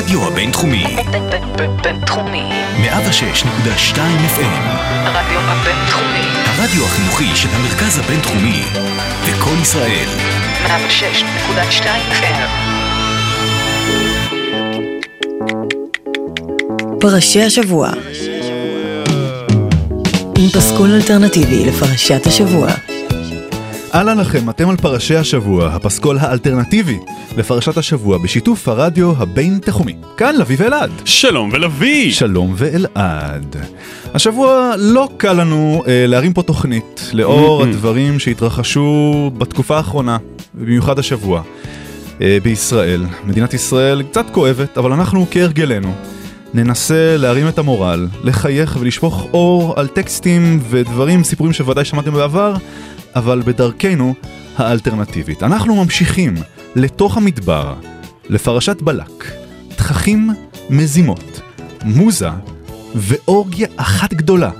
[0.00, 0.84] הרדיו הבינתחומי.
[1.82, 2.42] בינתחומי.
[2.76, 4.60] 106.2 FM.
[4.90, 6.26] הרדיו הבינתחומי.
[6.46, 8.62] הרדיו החינוכי של המרכז הבינתחומי.
[9.28, 10.08] לקום ישראל.
[10.66, 12.50] 106.2 FM.
[17.00, 17.88] פרשי השבוע
[20.38, 22.68] עם פסקול אלטרנטיבי לפרשת השבוע.
[23.94, 26.98] אהלן לכם, אתם על פרשי השבוע, הפסקול האלטרנטיבי
[27.36, 29.96] לפרשת השבוע בשיתוף הרדיו הבין-תחומי.
[30.16, 30.90] כאן לביא ואלעד.
[31.04, 32.12] שלום ולוי!
[32.12, 33.56] שלום ואלעד.
[34.14, 40.18] השבוע לא קל לנו אה, להרים פה תוכנית לאור הדברים שהתרחשו בתקופה האחרונה,
[40.54, 41.42] במיוחד השבוע,
[42.20, 43.04] אה, בישראל.
[43.24, 45.94] מדינת ישראל קצת כואבת, אבל אנחנו כהרגלנו.
[46.54, 52.54] ננסה להרים את המורל, לחייך ולשפוך אור על טקסטים ודברים, סיפורים שוודאי שמעתם בעבר,
[53.16, 54.14] אבל בדרכנו
[54.56, 55.42] האלטרנטיבית.
[55.42, 56.34] אנחנו ממשיכים
[56.76, 57.74] לתוך המדבר,
[58.28, 59.32] לפרשת בלק,
[59.76, 60.30] תככים,
[60.70, 61.40] מזימות,
[61.84, 62.28] מוזה
[62.94, 64.50] ואורגיה אחת גדולה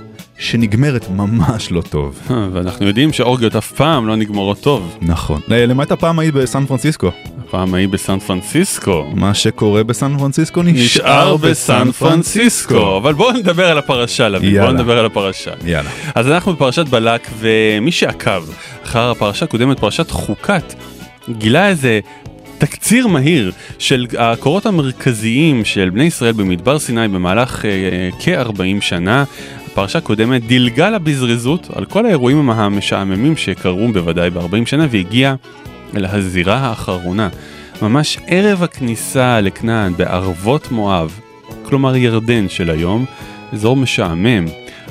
[0.41, 2.19] שנגמרת ממש לא טוב.
[2.31, 4.97] אה, ואנחנו יודעים שאורגיות אף פעם לא נגמרות טוב.
[5.01, 5.41] נכון.
[5.51, 7.11] אה, למעט הפעם ההיא בסן פרנסיסקו.
[7.47, 9.05] הפעם ההיא בסן פרנסיסקו.
[9.15, 12.97] מה שקורה בסן פרנסיסקו נשאר נשאר בסן פרנסיסקו.
[12.97, 14.61] אבל בואו נדבר על הפרשה, לביא.
[14.61, 14.71] בואו.
[14.71, 15.51] נדבר על הפרשה.
[15.65, 15.89] יאללה.
[16.15, 18.43] אז אנחנו בפרשת בלק, ומי שעקב
[18.83, 20.73] אחר הפרשה הקודמת, פרשת חוקת,
[21.29, 21.99] גילה איזה
[22.57, 29.23] תקציר מהיר של הקורות המרכזיים של בני ישראל במדבר סיני במהלך אה, כ-40 שנה.
[29.71, 35.35] הפרשה הקודמת דילגה לה בזריזות על כל האירועים המשעממים שקרו בוודאי ב-40 שנה והגיעה
[35.95, 37.29] אל הזירה האחרונה.
[37.81, 41.19] ממש ערב הכניסה לכנען בערבות מואב,
[41.63, 43.05] כלומר ירדן של היום,
[43.53, 44.45] אזור משעמם,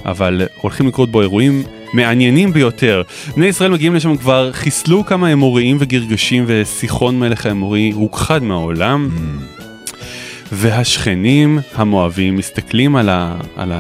[0.05, 1.63] אבל הולכים לקרות בו אירועים
[1.95, 3.03] מעניינים ביותר.
[3.37, 9.09] בני ישראל מגיעים לשם כבר, חיסלו כמה אמוריים וגרגשים וסיחון מלך האמורי הוכחד מהעולם.
[10.53, 13.73] והשכנים המואבים מסתכלים על, ה, על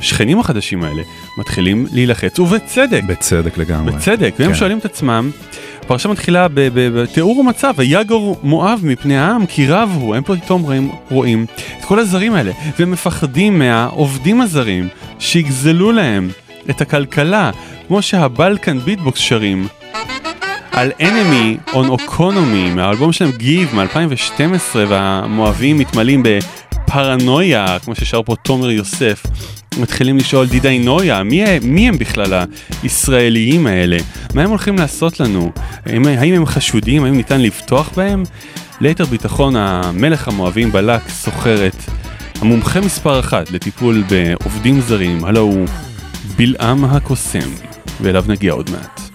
[0.00, 1.02] השכנים החדשים האלה,
[1.38, 3.02] מתחילים להילחץ, ובצדק.
[3.02, 3.92] בצדק לגמרי.
[3.92, 4.54] בצדק, והם כן.
[4.58, 5.30] שואלים את עצמם,
[5.80, 11.46] הפרשה מתחילה בתיאור המצב, ויגור מואב מפני העם, כי רב הוא, הם פתאום רואים, רואים
[11.78, 14.88] את כל הזרים האלה, והם מפחדים מהעובדים הזרים,
[15.18, 16.30] שיגזלו להם
[16.70, 17.50] את הכלכלה,
[17.88, 19.66] כמו שהבלקן ביטבוקס שרים.
[20.72, 28.70] על enemy on economy מהאלבום שלהם גיב מ-2012 והמואבים מתמלאים בפרנויה כמו ששר פה תומר
[28.70, 29.22] יוסף
[29.78, 30.46] מתחילים לשאול
[30.84, 31.22] know ya?
[31.24, 32.44] מי, מי הם בכלל
[32.82, 33.98] הישראליים האלה?
[34.34, 35.52] מה הם הולכים לעשות לנו?
[35.86, 37.04] האם, האם הם חשודים?
[37.04, 38.22] האם ניתן לבטוח בהם?
[38.80, 41.76] ליתר ביטחון המלך המואבים בלק סוחר את
[42.40, 45.66] המומחה מספר אחת לטיפול בעובדים זרים הלו הוא
[46.36, 47.50] בלעם הקוסם
[48.00, 49.09] ואליו נגיע עוד מעט.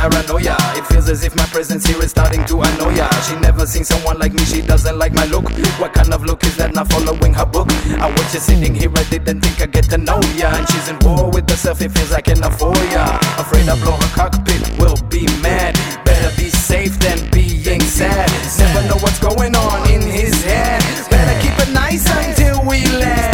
[0.00, 0.56] Paranoia.
[0.80, 3.10] It feels as if my presence here is starting to annoy ya.
[3.28, 5.44] She never seen someone like me, she doesn't like my look.
[5.78, 6.72] What kind of look is that?
[6.74, 7.68] Not following her book.
[8.00, 10.56] I watch you sitting here, I didn't think I'd get to know ya.
[10.56, 13.20] And she's in war with herself, it feels like an euphoria.
[13.36, 15.74] Afraid I blow her cockpit, will be mad.
[16.06, 18.30] Better be safe than being sad.
[18.56, 20.80] Never know what's going on in his head.
[21.10, 23.29] Better keep it nice until we land.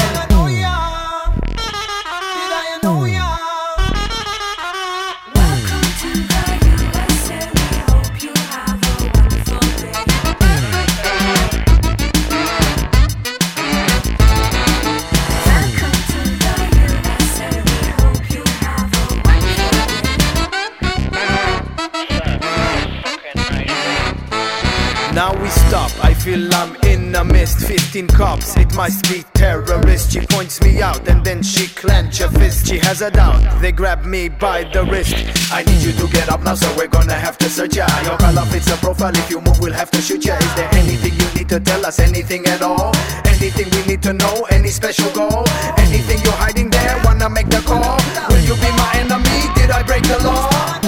[25.47, 27.59] We stop, I feel I'm in a mist.
[27.67, 32.29] 15 cops, it must be terrorist She points me out and then she clench a
[32.31, 32.67] fist.
[32.67, 35.15] She has a doubt, they grab me by the wrist.
[35.53, 37.87] I need you to get up now so we're gonna have to search ya.
[38.03, 40.37] Your color fits the profile, if you move we'll have to shoot ya.
[40.37, 42.92] Is there anything you need to tell us, anything at all?
[43.25, 45.45] Anything we need to know, any special goal?
[45.78, 47.99] Anything you're hiding there, wanna make the call?
[48.31, 50.85] Will you be my enemy, did I break the law?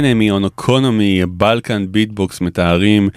[0.00, 3.08] Enemy on Economy, בלקן ביטבוקס מתארים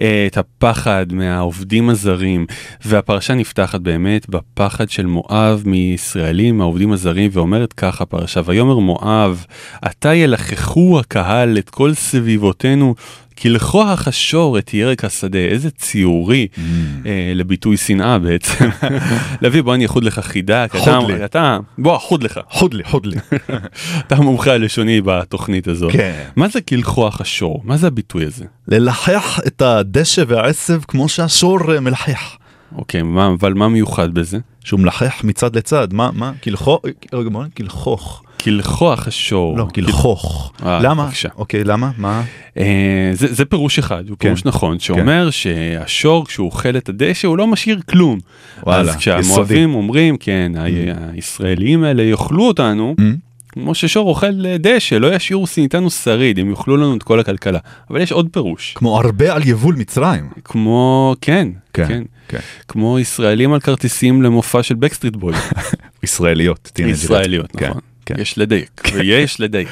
[0.00, 2.46] אה, את הפחד מהעובדים הזרים,
[2.84, 9.44] והפרשה נפתחת באמת בפחד של מואב מישראלים, מהעובדים הזרים, ואומרת ככה פרשה, ויאמר מואב,
[9.82, 12.94] עתה ילחכו הקהל את כל סביבותינו.
[13.42, 16.58] כלכוח השור את ירק השדה, איזה ציורי Mm.
[17.06, 18.68] אה, לביטוי שנאה בעצם.
[19.42, 20.78] לוי בוא אני אחוד לך חידה, כי
[21.24, 23.16] אתה- בוא לך, חוד לי, חוד לי.
[24.06, 25.92] אתה המומחה הלשוני בתוכנית הזאת.
[25.92, 26.22] כן.
[26.36, 27.60] מה זה כלכוח השור?
[27.64, 28.44] מה זה הביטוי הזה?
[28.68, 32.36] ללחך את הדשא והעשב כמו שהשור אה, מלחך.
[32.76, 34.38] אוקיי, מה, אבל מה מיוחד בזה?
[34.66, 36.80] שהוא מלחך מצד לצד, מה, מה, כלכוך,
[37.12, 39.58] רגע בוא נגיד כלכוך, כלכוח השור.
[39.58, 41.04] לא, כלכוך, אה, למה?
[41.04, 41.28] בבקשה.
[41.36, 41.90] אוקיי, למה?
[41.98, 42.22] מה?
[42.58, 44.28] אה, זה, זה פירוש אחד, הוא כן.
[44.28, 48.18] פירוש נכון, שאומר שהשור כשהוא אוכל את הדשא הוא לא משאיר כלום.
[48.62, 50.64] וואלה, אז כשהמואבים אומרים, כן, ה-
[51.12, 53.02] הישראלים האלה יאכלו אותנו, Mm.
[53.48, 57.58] כמו ששור אוכל אה, דשא, לא ישאירו מאיתנו שריד, הם יאכלו לנו את כל הכלכלה.
[57.90, 60.28] אבל יש עוד פירוש, כמו ארבה על יבול מצרים.
[60.44, 62.42] כמו, כן, כן, כן, כן.
[62.68, 65.34] כמו ישראלים על כרטיסים למופע של Backstreet Boys.
[66.02, 66.72] ישראליות.
[66.78, 67.80] ישראליות, כן, נכון.
[68.06, 68.14] כן.
[68.18, 69.68] יש לדייק, ויש לדייק.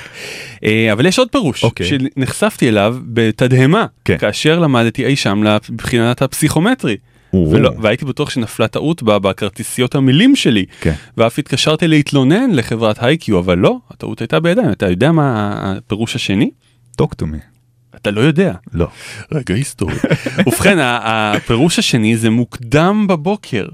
[0.64, 1.86] אה, אבל יש עוד פירוש, אוקיי.
[1.86, 4.18] שנחשפתי אליו בתדהמה, כן.
[4.18, 6.96] כאשר למדתי אי שם לבחינת הפסיכומטרי.
[7.50, 10.94] ולא, והייתי בטוח שנפלה טעות בה בכרטיסיות המילים שלי, כן.
[11.16, 14.70] ואף התקשרתי להתלונן לחברת היי-קיו, אבל לא, הטעות הייתה בידיים.
[14.70, 16.50] אתה יודע מה הפירוש השני?
[17.02, 17.53] talk to me.
[17.96, 18.54] אתה לא יודע.
[18.72, 18.88] לא.
[19.32, 19.94] רגע היסטורי.
[20.46, 23.66] ובכן, הפירוש השני זה מוקדם בבוקר.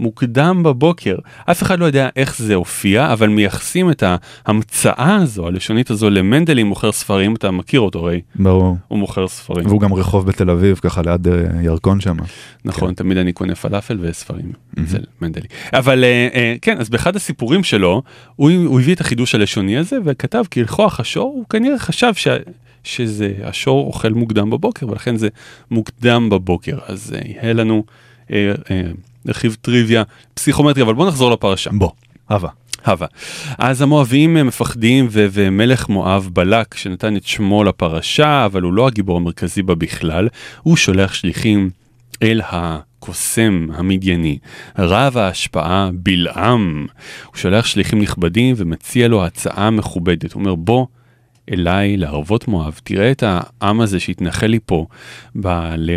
[0.00, 1.16] מוקדם בבוקר.
[1.50, 4.04] אף אחד לא יודע איך זה הופיע, אבל מייחסים את
[4.46, 8.76] ההמצאה הזו, הלשונית הזו, למנדלי מוכר ספרים, אתה מכיר אותו הרי, ברור.
[8.88, 9.66] הוא מוכר ספרים.
[9.66, 12.16] והוא גם רחוב בתל אביב, ככה ליד אה, ירקון שם.
[12.64, 14.52] נכון, תמיד אני קונה פלאפל וספרים
[14.82, 15.46] אצל מנדלי.
[15.72, 18.02] אבל אה, אה, כן, אז באחד הסיפורים שלו,
[18.36, 22.28] הוא, הוא הביא את החידוש הלשוני הזה וכתב כלכוח השור, הוא כנראה חשב ש...
[22.84, 25.28] שזה השור אוכל מוקדם בבוקר ולכן זה
[25.70, 27.84] מוקדם בבוקר אז אה, יהיה לנו
[28.32, 28.82] אה, אה,
[29.26, 30.02] רכיב טריוויה
[30.34, 31.70] פסיכומטרי אבל בוא נחזור לפרשה.
[31.72, 31.90] בוא,
[32.30, 32.50] הווה.
[32.86, 33.06] הווה.
[33.58, 39.16] אז המואבים מפחדים ו- ומלך מואב בלק שנתן את שמו לפרשה אבל הוא לא הגיבור
[39.16, 40.28] המרכזי בה בכלל
[40.62, 41.70] הוא שולח שליחים
[42.22, 44.38] אל הקוסם המדייני
[44.78, 46.86] רב ההשפעה בלעם
[47.26, 50.86] הוא שולח שליחים נכבדים ומציע לו הצעה מכובדת הוא אומר בוא
[51.52, 54.86] אליי לערבות מואב תראה את העם הזה שהתנחל לי פה
[55.36, 55.90] ב- ל-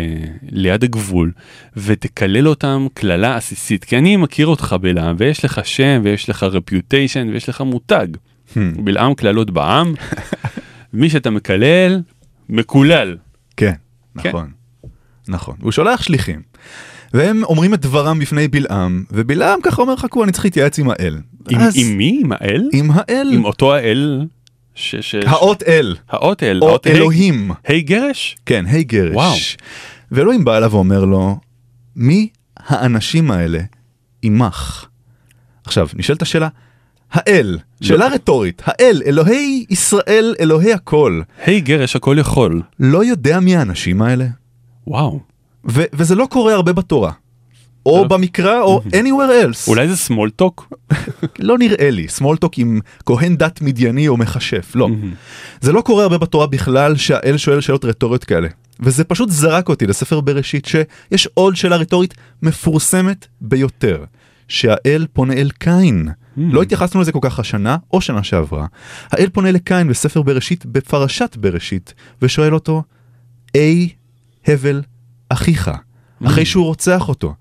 [0.50, 1.32] ליד הגבול
[1.76, 7.28] ותקלל אותם קללה עסיסית כי אני מכיר אותך בלעם ויש לך שם ויש לך רפיוטיישן
[7.32, 8.06] ויש לך מותג
[8.56, 9.94] בלעם קללות בעם
[10.92, 12.00] מי שאתה מקלל
[12.48, 13.16] מקולל
[13.56, 13.72] כן,
[14.18, 14.28] כן.
[14.28, 14.50] נכון.
[15.28, 15.56] נכון.
[15.62, 16.40] הוא שולח שליחים.
[17.14, 21.18] והם אומרים את דברם בפני בלעם, ובלעם ככה אומר חכו אני צריך להתייעץ עם האל.
[21.50, 22.20] עם, אז- עם מי?
[22.24, 22.68] עם האל?
[22.72, 23.30] עם האל.
[23.34, 24.26] עם אותו האל?
[24.74, 25.96] ש, ש, האות אל.
[26.08, 26.58] האות אל.
[26.62, 27.50] או האות אלוהים.
[27.50, 28.36] ה' גרש?
[28.46, 29.14] כן, היי גרש.
[29.14, 29.34] וואו.
[30.12, 31.36] ואלוהים בא אליו ואומר לו,
[31.96, 33.60] מי האנשים האלה
[34.22, 34.86] עמך?
[35.64, 36.48] עכשיו, נשאלת השאלה,
[37.12, 42.62] האל, שאלה רטורית, האל, אלוהי ישראל, אלוהי הכל, ה' גרש הכל יכול.
[42.80, 44.26] לא יודע מי האנשים האלה?
[44.86, 45.20] וואו.
[45.70, 47.12] ו- וזה לא קורה הרבה בתורה.
[47.86, 48.08] או לא.
[48.08, 49.68] במקרא או anywhere else.
[49.68, 50.74] אולי זה small talk?
[51.38, 54.88] לא נראה לי, סמולטוק עם כהן דת מדייני או מכשף, לא.
[55.60, 58.48] זה לא קורה הרבה בתורה בכלל שהאל שואל שאלות רטוריות כאלה.
[58.80, 64.04] וזה פשוט זרק אותי לספר בראשית שיש עוד שאלה רטורית מפורסמת ביותר.
[64.48, 66.08] שהאל פונה אל קין.
[66.36, 68.66] לא התייחסנו לזה כל כך השנה או שנה שעברה.
[69.10, 72.82] האל פונה לקין בספר בראשית בפרשת בראשית ושואל אותו,
[73.54, 73.88] אי
[74.46, 74.82] הבל
[75.28, 75.70] אחיך,
[76.26, 77.34] אחרי שהוא רוצח אותו.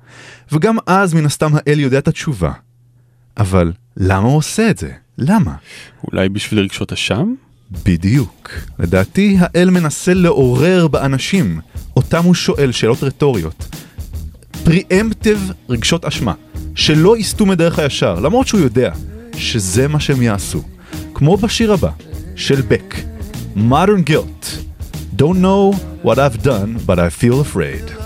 [0.51, 2.51] וגם אז מן הסתם האל יודע את התשובה.
[3.37, 4.91] אבל למה הוא עושה את זה?
[5.17, 5.55] למה?
[6.03, 7.33] אולי בשביל רגשות אשם?
[7.85, 8.49] בדיוק.
[8.79, 11.59] לדעתי האל מנסה לעורר באנשים,
[11.95, 13.75] אותם הוא שואל שאלות רטוריות.
[14.63, 16.33] פריאמפטיב רגשות אשמה,
[16.75, 18.93] שלא יסטו מדרך הישר, למרות שהוא יודע
[19.37, 20.63] שזה מה שהם יעשו.
[21.13, 21.91] כמו בשיר הבא,
[22.35, 22.95] של בק,
[23.55, 24.65] Modern Guilt.
[25.15, 25.73] Don't know
[26.03, 28.00] what I've done, but I feel afraid.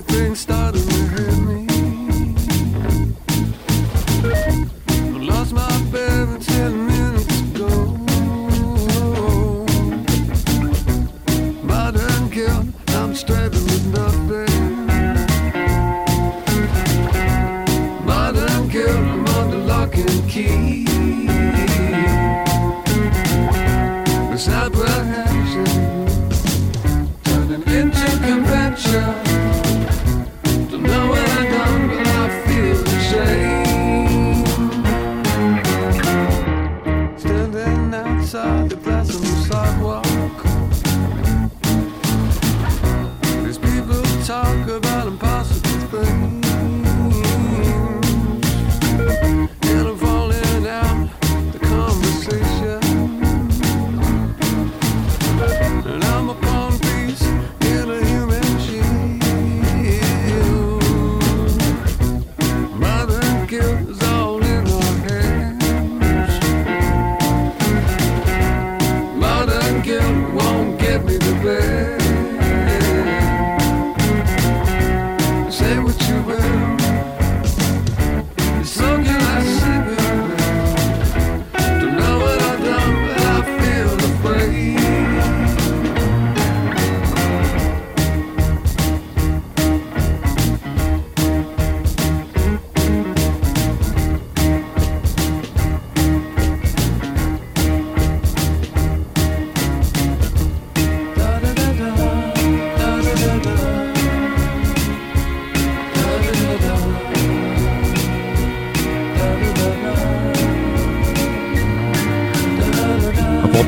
[0.00, 0.59] everything stops.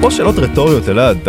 [0.03, 1.29] אפרופו שאלות רטוריות, אלעד.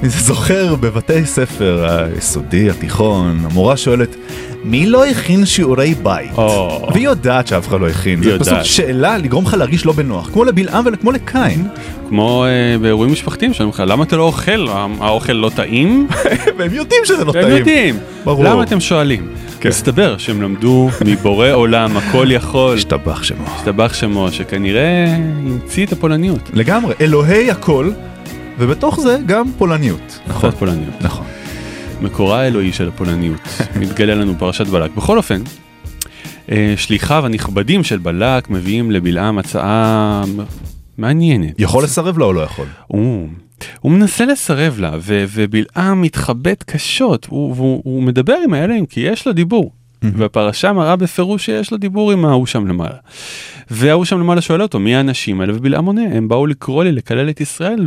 [0.00, 4.16] אני זוכר בבתי ספר היסודי, התיכון, המורה שואלת,
[4.66, 6.30] מי לא הכין שיעורי בית?
[6.38, 6.88] או.
[6.92, 8.64] והיא יודעת שאף אחד לא הכין, זה פשוט.
[8.64, 11.68] שאלה לגרום לך להרגיש לא בנוח, כמו לבלעם וכמו לקין,
[12.08, 14.66] כמו אה, באירועים משפחתיים שואלים לך למה אתה לא אוכל
[15.00, 16.08] האוכל לא טעים
[16.58, 17.56] והם יודעים שזה לא הם טעים.
[17.56, 18.44] יודעים ברור.
[18.44, 19.28] למה אתם שואלים
[19.60, 19.68] כן.
[19.68, 23.44] מסתבר שהם למדו מבורא עולם הכל יכול השתבח שמו.
[23.56, 25.06] השתבח שמו שכנראה
[25.44, 26.50] המציא את הפולניות.
[26.54, 27.90] לגמרי, אלוהי הכל,
[28.58, 30.18] ובתוך זה גם פולניות.
[30.26, 30.94] נכון, פולניות.
[31.00, 31.26] נכון.
[32.00, 33.40] מקורה האלוהי של הפולניות
[33.80, 34.90] מתגלה לנו פרשת בלק.
[34.96, 35.42] בכל אופן,
[36.50, 40.24] אה, שליחיו הנכבדים של בלק מביאים לבלעם הצעה
[40.98, 41.54] מעניינת.
[41.58, 42.66] יכול לסרב לה או לא יכול?
[42.86, 43.28] הוא,
[43.80, 49.00] הוא מנסה לסרב לה, ו, ובלעם מתחבט קשות, הוא, הוא, הוא מדבר עם האלים כי
[49.00, 49.72] יש לו דיבור.
[50.02, 52.96] והפרשה מראה בפירוש שיש לו דיבור עם ההוא שם למעלה.
[53.70, 57.30] וההוא שם למעלה שואל אותו מי האנשים האלה ובלעם עונה הם באו לקרוא לי לקלל
[57.30, 57.86] את ישראל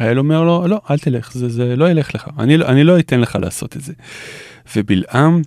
[0.00, 3.20] והאל אומר לו לא אל תלך זה, זה לא ילך לך אני, אני לא אתן
[3.20, 3.92] לך לעשות את זה.
[4.76, 5.42] ובלעם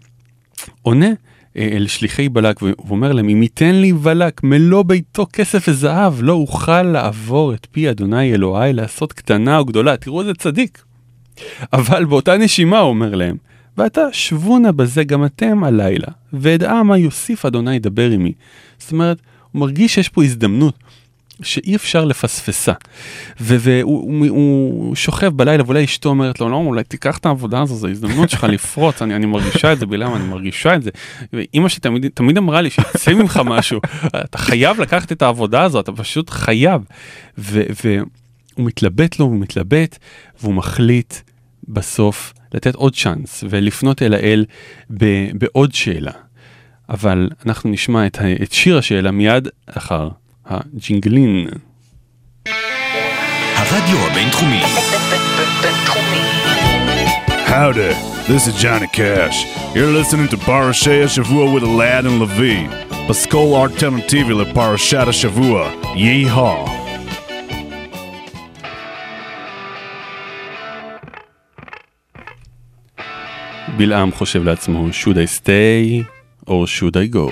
[0.81, 1.09] עונה
[1.57, 6.13] אה, אל שליחי בלק והוא אומר להם אם ייתן לי בלק מלוא ביתו כסף וזהב
[6.21, 10.83] לא אוכל לעבור את פי אדוני אלוהי לעשות קטנה או גדולה תראו איזה צדיק.
[11.73, 13.37] אבל באותה נשימה הוא אומר להם
[13.77, 18.33] ועתה שבו נא בזה גם אתם הלילה ואדעה מה יוסיף אדוני ידבר עמי.
[18.77, 19.17] זאת אומרת
[19.51, 20.75] הוא מרגיש שיש פה הזדמנות
[21.43, 22.73] שאי אפשר לפספסה.
[23.39, 27.75] והוא הוא, הוא שוכב בלילה ואולי אשתו אומרת לו לא אולי תיקח את העבודה הזו
[27.75, 30.89] זו הזדמנות שלך לפרוץ אני, אני מרגישה את זה בלמה אני מרגישה את זה.
[31.33, 35.91] ואימא שלי תמיד, אמרה לי שיצא ממך משהו אתה חייב לקחת את העבודה הזו אתה
[35.91, 36.81] פשוט חייב.
[37.37, 38.05] והוא
[38.57, 39.97] מתלבט לו הוא מתלבט
[40.41, 41.13] והוא מחליט
[41.67, 44.45] בסוף לתת עוד צ'אנס ולפנות אל האל
[45.33, 46.11] בעוד שאלה.
[46.89, 50.09] אבל אנחנו נשמע את, את שיר השאלה מיד אחר
[50.45, 51.47] הג'ינגלין.
[53.55, 54.61] הרדיו הבינתחומי,
[55.61, 56.19] בינתחומי.
[57.47, 57.93] Howdy,
[58.27, 59.37] this is Johnny Cash.
[59.75, 62.67] You're listening to Parashay Shavua with Alad and Levi.
[63.07, 65.71] Pascal Alternative לפרשת השבוע.
[65.95, 66.69] Yeehaw.
[73.77, 76.05] בלעם חושב לעצמו, should I stay
[76.45, 77.31] or should I go?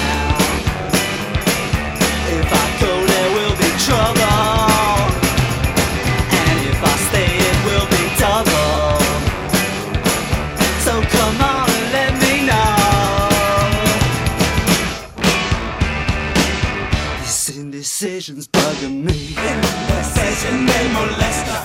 [18.21, 19.33] Indecision's bugging me.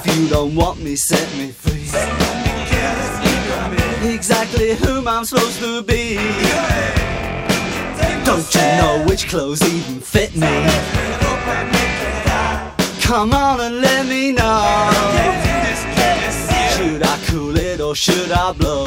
[0.05, 1.83] If you don't want me, set me free.
[4.15, 6.17] Exactly whom I'm supposed to be.
[8.25, 10.49] Don't you know which clothes even fit me?
[13.03, 14.91] Come on and let me know.
[16.77, 18.87] Should I cool it or should I blow?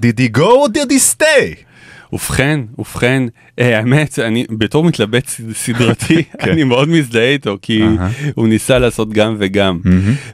[0.00, 1.64] Did he go or did he stay?
[2.12, 3.22] ובכן, ובכן,
[3.58, 6.50] אה, האמת, אני בתור מתלבט סד- סדרתי, כן.
[6.50, 7.82] אני מאוד מזדהה איתו, כי.
[8.34, 9.80] הוא ניסה לעשות גם וגם.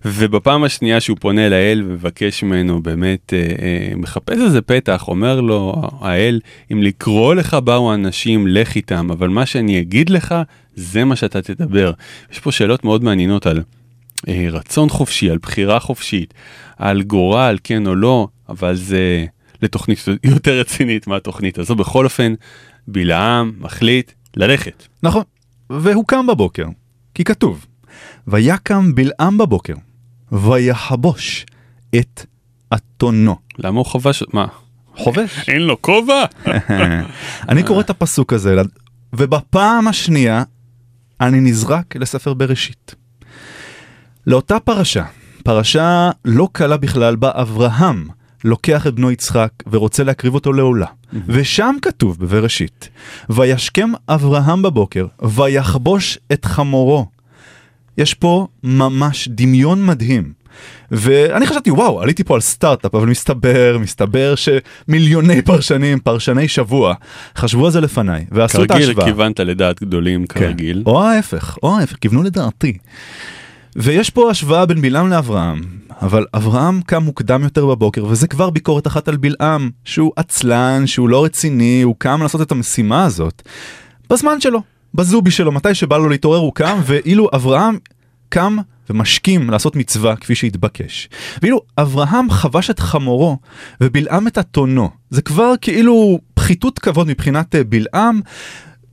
[0.05, 5.75] ובפעם השנייה שהוא פונה לאל ומבקש ממנו, באמת, אה, אה, מחפש איזה פתח, אומר לו
[6.01, 6.41] האל,
[6.73, 10.35] אם לקרוא לך באו אנשים, לך איתם, אבל מה שאני אגיד לך,
[10.77, 11.93] זה מה שאתה תדבר.
[12.33, 13.62] יש פה שאלות מאוד מעניינות על
[14.29, 16.35] רצון חופשי, על בחירה חופשית,
[16.76, 19.26] על גורל, כן או לא, אבל זה
[19.62, 21.74] לתוכנית יותר רצינית מהתוכנית הזו.
[21.74, 22.35] בכל אופן,
[22.88, 24.87] בלעם מחליט ללכת.
[25.02, 25.22] נכון,
[25.70, 26.66] והוא קם בבוקר,
[27.14, 27.66] כי כתוב,
[28.26, 29.74] ויקם בלעם בבוקר,
[30.33, 31.46] ויחבוש
[31.96, 32.26] את
[32.74, 33.37] אתונו.
[33.59, 34.22] למה הוא חבש?
[34.33, 34.46] מה?
[34.96, 35.40] חובש.
[35.48, 36.24] אין לו כובע?
[37.48, 38.57] אני קורא את הפסוק הזה,
[39.12, 40.42] ובפעם השנייה
[41.20, 42.94] אני נזרק לספר בראשית.
[44.27, 45.05] לאותה פרשה,
[45.45, 48.09] פרשה לא קלה בכלל, בה אברהם
[48.45, 50.87] לוקח את בנו יצחק ורוצה להקריב אותו לעולה.
[51.27, 52.89] ושם כתוב בבראשית,
[53.31, 57.07] וישכם אברהם בבוקר, ויחבוש את חמורו.
[57.99, 60.33] יש פה ממש דמיון מדהים.
[60.91, 66.95] ואני חשבתי וואו עליתי פה על סטארט-אפ אבל מסתבר מסתבר שמיליוני פרשנים פרשני שבוע
[67.37, 69.07] חשבו על זה לפניי ועשו את כרגיל ההשוואה.
[69.07, 70.83] כיוונת לדעת גדולים כרגיל.
[70.87, 72.79] או ההפך, או ההפך, כיוונו לדעתי.
[73.79, 75.61] ויש פה השוואה בין בלעם לאברהם,
[76.03, 81.09] אבל אברהם קם מוקדם יותר בבוקר, וזה כבר ביקורת אחת על בלעם, שהוא עצלן, שהוא
[81.09, 83.43] לא רציני, הוא קם לעשות את המשימה הזאת.
[84.11, 84.62] בזמן שלו,
[84.95, 87.79] בזובי שלו, מתי שבא לו להתעורר הוא קם, ואילו אברהם
[88.29, 88.57] קם
[88.91, 91.09] ומשכים לעשות מצווה כפי שהתבקש.
[91.43, 93.39] ואילו אברהם חבש את חמורו
[93.81, 94.91] ובלעם את אתונו.
[95.11, 98.21] זה כבר כאילו פחיתות כבוד מבחינת אה, בלעם.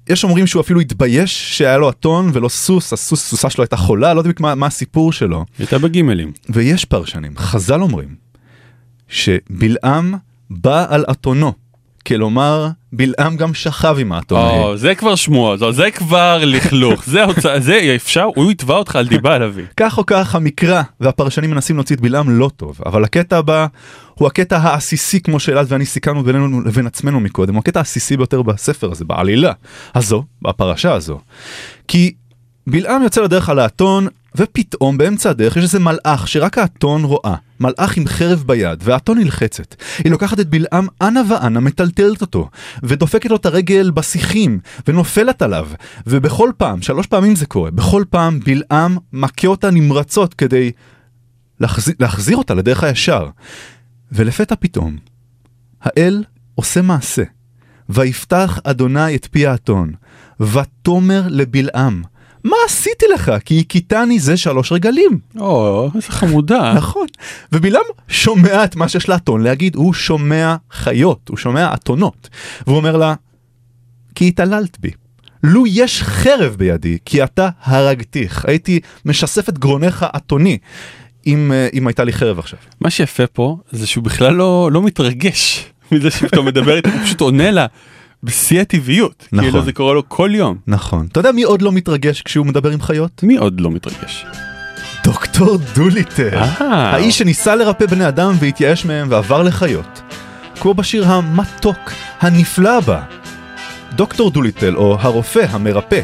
[0.09, 4.13] יש אומרים שהוא אפילו התבייש שהיה לו אתון ולא סוס, הסוס, סוסה שלו הייתה חולה,
[4.13, 5.45] לא יודע מה, מה הסיפור שלו.
[5.59, 6.31] הייתה בגימלים.
[6.49, 8.15] ויש פרשנים, חז"ל אומרים,
[9.07, 10.15] שבלעם
[10.49, 11.53] בא על אתונו,
[12.07, 14.39] כלומר בלעם גם שכב עם האתון.
[14.39, 19.07] או, זה כבר שמועות, זה כבר לכלוך, זה הוצאה, זה אפשר, הוא יתבע אותך על
[19.07, 19.65] דיבה לביא.
[19.77, 23.67] כך או כך המקרא והפרשנים מנסים להוציא את בלעם לא טוב, אבל הקטע הבא
[24.15, 28.41] הוא הקטע העסיסי כמו שאלעד ואני סיכמנו בינינו לבין עצמנו מקודם, הוא הקטע העסיסי ביותר
[28.41, 29.51] בספר הזה, בעלילה
[29.95, 31.19] הזו, בפרשה הזו.
[31.87, 32.13] כי
[32.67, 37.97] בלעם יוצא לדרך על האתון, ופתאום באמצע הדרך יש איזה מלאך שרק האתון רואה, מלאך
[37.97, 39.75] עם חרב ביד, והאתון נלחצת.
[40.03, 42.49] היא לוקחת את בלעם אנה ואנה, מטלטלת אותו,
[42.83, 45.69] ודופקת לו את הרגל בשיחים, ונופלת עליו.
[46.07, 50.71] ובכל פעם, שלוש פעמים זה קורה, בכל פעם בלעם מכה אותה נמרצות כדי
[51.59, 53.29] להחזיר, להחזיר אותה לדרך הישר.
[54.11, 54.97] ולפתע פתאום,
[55.81, 56.23] האל
[56.55, 57.23] עושה מעשה.
[57.89, 59.93] ויפתח אדוני את פי האתון,
[60.39, 62.03] ותאמר לבלעם,
[62.43, 63.31] מה עשיתי לך?
[63.45, 65.19] כי הכיתני זה שלוש רגלים.
[65.39, 66.73] או, איזה חמודה.
[66.77, 67.07] נכון.
[67.51, 72.29] ובלעם שומע את מה שיש לאתון להגיד, הוא שומע חיות, הוא שומע אתונות.
[72.67, 73.13] והוא אומר לה,
[74.15, 74.91] כי התעללת בי.
[75.43, 78.45] לו יש חרב בידי, כי אתה הרגתיך.
[78.45, 80.57] הייתי משסף את גרונך אתוני,
[81.27, 82.59] אם, אה, אם הייתה לי חרב עכשיו.
[82.81, 87.21] מה שיפה פה, זה שהוא בכלל לא לא מתרגש מזה שאתה מדבר איתו, הוא פשוט
[87.21, 87.65] עונה לה
[88.23, 89.27] בשיא הטבעיות.
[89.31, 89.49] נכון.
[89.49, 90.57] כאילו זה קורה לו כל יום.
[90.67, 91.07] נכון.
[91.11, 93.23] אתה יודע מי עוד לא מתרגש כשהוא מדבר עם חיות?
[93.23, 94.25] מי עוד לא מתרגש?
[95.03, 96.37] דוקטור דוליטל.
[96.37, 96.91] אה.
[96.91, 100.01] האיש שניסה לרפא בני אדם והתייאש מהם ועבר לחיות.
[100.59, 103.01] כמו בשיר המתוק, הנפלא הבא.
[103.95, 106.01] דוקטור דוליטל, או הרופא המרפא.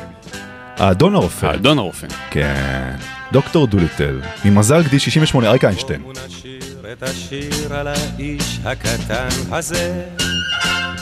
[0.77, 1.45] האדון הרופא.
[1.45, 2.07] האדון הרופא.
[2.31, 2.95] כן.
[3.31, 6.01] דוקטור דוליטל, ממזל גדי 68, אריק איינשטיין.
[6.01, 10.05] בואו נשיר את השיר על האיש הקטן הזה.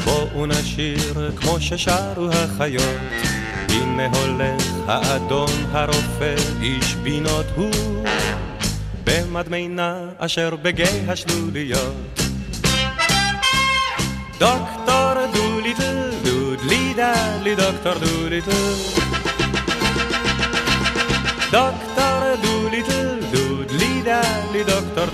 [0.08, 3.00] בואו נשיר כמו ששרו החיות.
[3.70, 8.04] הנה הולך האדון הרופא, איש בינות הוא.
[9.04, 12.20] במדמנה אשר בגיא השלוליות.
[14.40, 18.74] דוקטור דוליטל, דודלי דלי דוקטור דוליטל.
[21.52, 25.06] דוקטור דוליטל, דודלי דלי דוקטור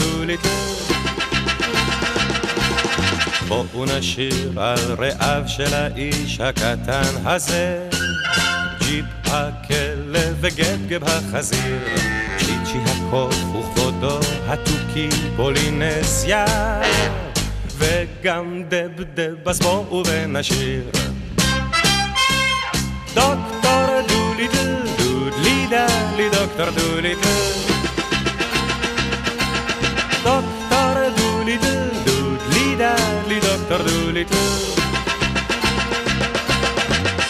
[3.53, 7.89] בואו נשיר על רעיו של האיש הקטן הזה.
[8.79, 11.79] ג'יפ הכלב וגבגב החזיר,
[12.37, 16.45] צ'יצ'י הקוף וכבודו התוכי פולינזיה.
[17.77, 20.83] וגם דבדב, אז בואו ונשיר.
[23.13, 27.19] דוקטור דוליטל, דודלי דלי דוקטור דוליטל.
[27.19, 27.72] דוקטור
[34.13, 34.36] דוליטל.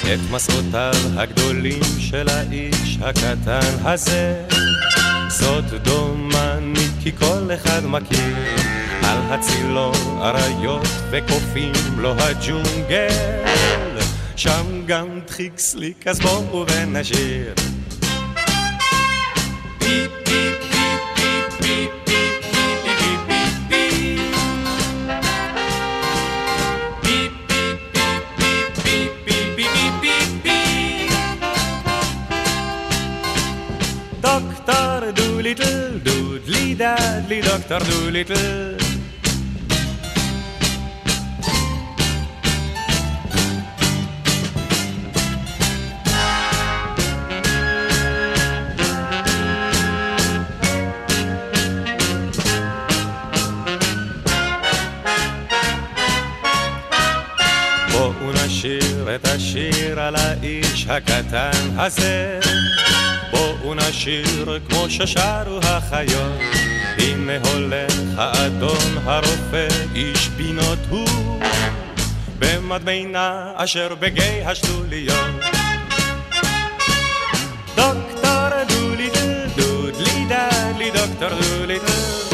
[0.02, 4.46] את מסעותיו הגדולים של האיש הקטן הזה,
[5.28, 8.36] זאת דומני כי כל אחד מכיר.
[9.04, 9.92] על הצילו
[10.22, 13.08] אריות וקופים לו הג'ונגל
[14.36, 17.54] שם גם דחיק סליק אז בואו ונשיר
[19.80, 20.53] פיפ פיפ
[37.34, 37.80] friendly Dr.
[37.86, 38.78] Doolittle.
[57.94, 62.40] با اون شیر تشیر علی شکتن حسن
[63.32, 66.53] با اون شیر کمش شروع خیال
[66.98, 71.40] הנה הולך האדון הרופא, איש פינות הוא,
[72.40, 75.44] במדמנה אשר בגיא השלוליות.
[77.76, 82.34] דוקטור דוליטל, דודלי דדלי, דוקטור דוליטל.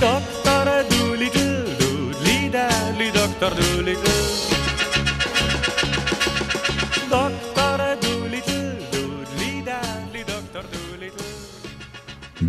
[0.00, 4.51] דוקטור דוליטל, דודלי דדלי, דוקטור דוליטל.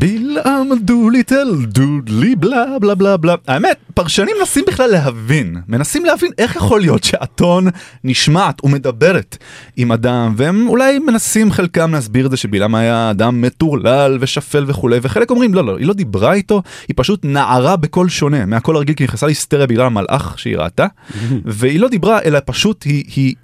[0.03, 3.35] בלעם דוליטל דודלי בלה בלה בלה בלה.
[3.47, 7.67] האמת, פרשנים מנסים בכלל להבין, מנסים להבין איך יכול להיות שאתון
[8.03, 9.37] נשמעת ומדברת
[9.77, 14.99] עם אדם, והם אולי מנסים חלקם להסביר את זה שבלעם היה אדם מטורלל ושפל וכולי,
[15.01, 18.95] וחלק אומרים לא לא, היא לא דיברה איתו, היא פשוט נערה בקול שונה מהקול הרגיל
[18.95, 20.87] כי נכנסה להיסטריה בגלל המלאך שהיא ראתה,
[21.45, 23.35] והיא לא דיברה אלא פשוט היא, היא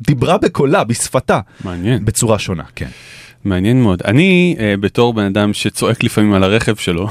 [0.00, 2.04] דיברה בקולה, בשפתה, מעניין.
[2.04, 2.88] בצורה שונה, כן.
[3.46, 4.02] מעניין מאוד.
[4.04, 7.08] אני אה, בתור בן אדם שצועק לפעמים על הרכב שלו,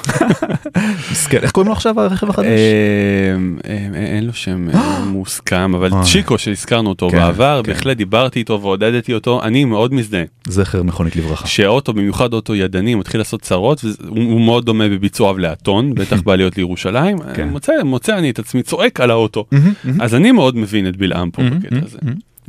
[1.11, 2.45] מסכן, איך קוראים לו עכשיו הרכב החדש?
[2.45, 3.35] אה,
[3.69, 5.89] אה, אין לו שם אה, מוסכם, אבל.
[6.03, 7.71] צ'יקו שהזכרנו אותו כן, בעבר, כן.
[7.71, 10.23] בהחלט דיברתי איתו ועודדתי אותו, אני מאוד מזדהה.
[10.47, 11.47] זכר מכונית לברכה.
[11.47, 17.17] שהאוטו, במיוחד אוטו ידני, מתחיל לעשות צרות, והוא מאוד דומה בביצועיו לאתון, בטח בעליות לירושלים.
[17.35, 17.49] כן.
[17.49, 19.45] מוצא, מוצא אני את עצמי צועק על האוטו.
[19.99, 21.97] אז אני מאוד מבין את בלעם פה בקטע הזה.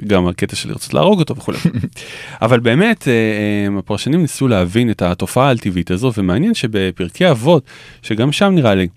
[0.07, 1.59] גם הקטע של לרצות להרוג אותו וכולי.
[2.43, 7.65] אבל באמת, אה, אה, הפרשנים ניסו להבין את התופעה הטבעית הזו, ומעניין שבפרקי אבות,
[8.03, 8.89] שגם שם נראה לי,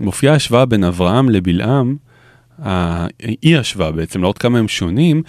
[0.00, 1.96] מופיעה השוואה בין אברהם לבלעם,
[2.58, 5.22] האי השוואה בעצם, לעוד כמה הם שונים,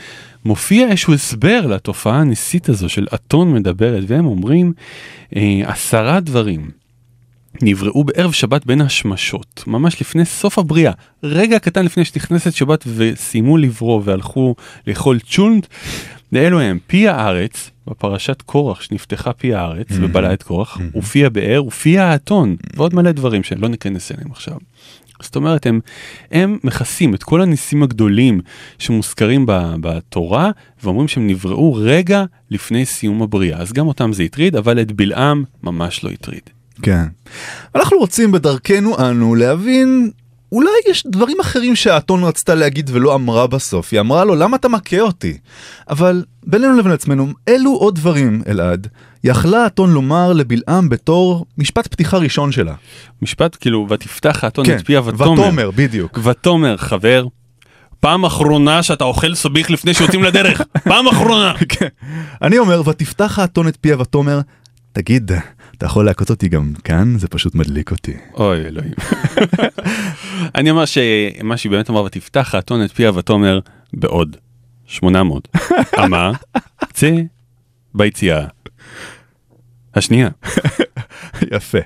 [0.45, 4.73] מופיע איזשהו הסבר לתופעה הניסית הזו של אתון מדברת, והם אומרים
[5.35, 6.69] אה, עשרה דברים.
[7.61, 10.91] נבראו בערב שבת בין השמשות, ממש לפני סוף הבריאה,
[11.23, 14.55] רגע קטן לפני שנכנסת שבת וסיימו לברוא והלכו
[14.87, 15.67] לאכול צ'ולנט,
[16.31, 21.97] לאלו הם פי הארץ, בפרשת קורח שנפתחה פי הארץ ובלעה את קורח, ופי הבאר ופי
[21.97, 24.57] האתון, ועוד מלא דברים שלא ניכנס אליהם עכשיו.
[25.21, 25.79] זאת אומרת, הם,
[26.31, 28.41] הם מכסים את כל הניסים הגדולים
[28.79, 30.51] שמוזכרים ב- בתורה,
[30.83, 33.57] ואומרים שהם נבראו רגע לפני סיום הבריאה.
[33.57, 36.54] אז גם אותם זה הטריד, אבל את בלעם ממש לא הטריד.
[36.81, 37.05] כן.
[37.75, 40.11] אנחנו רוצים בדרכנו אנו להבין,
[40.51, 43.89] אולי יש דברים אחרים שהאתון רצתה להגיד ולא אמרה בסוף.
[43.91, 45.37] היא אמרה לו, למה אתה מכה אותי?
[45.89, 48.87] אבל בינינו לבין עצמנו, אלו עוד דברים, אלעד,
[49.23, 52.73] יכלה האתון לומר לבלעם בתור משפט פתיחה ראשון שלה.
[53.21, 55.31] משפט כאילו, ותפתח האתון כן, את פיה ותאמר.
[55.31, 56.19] ותאמר, בדיוק.
[56.23, 57.27] ותאמר, חבר,
[57.99, 61.53] פעם אחרונה שאתה אוכל סוביך לפני שיוצאים לדרך, פעם אחרונה.
[61.69, 61.87] כן.
[62.41, 64.39] אני אומר, ותפתח האתון את פיה ותאמר,
[64.93, 65.31] תגיד,
[65.77, 67.17] אתה יכול להכות אותי גם כאן?
[67.17, 68.13] זה פשוט מדליק אותי.
[68.33, 68.93] אוי אלוהים.
[70.55, 73.59] אני אומר שמה שהיא באמת אמרה, ותפתח האתון את פיה ותאמר
[73.93, 74.37] בעוד
[74.85, 75.47] 800.
[76.03, 76.31] אמה,
[76.93, 77.11] צא
[77.93, 78.45] ביציאה.
[79.95, 80.29] השנייה.
[81.55, 81.77] יפה.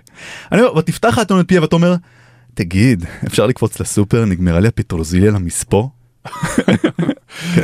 [0.52, 1.96] אני אומר, ותפתח האתון את פיה ותאמר,
[2.54, 4.26] תגיד, אפשר לקפוץ לסופר?
[4.26, 5.88] נגמרה לי הפטרוזיליה למספוא?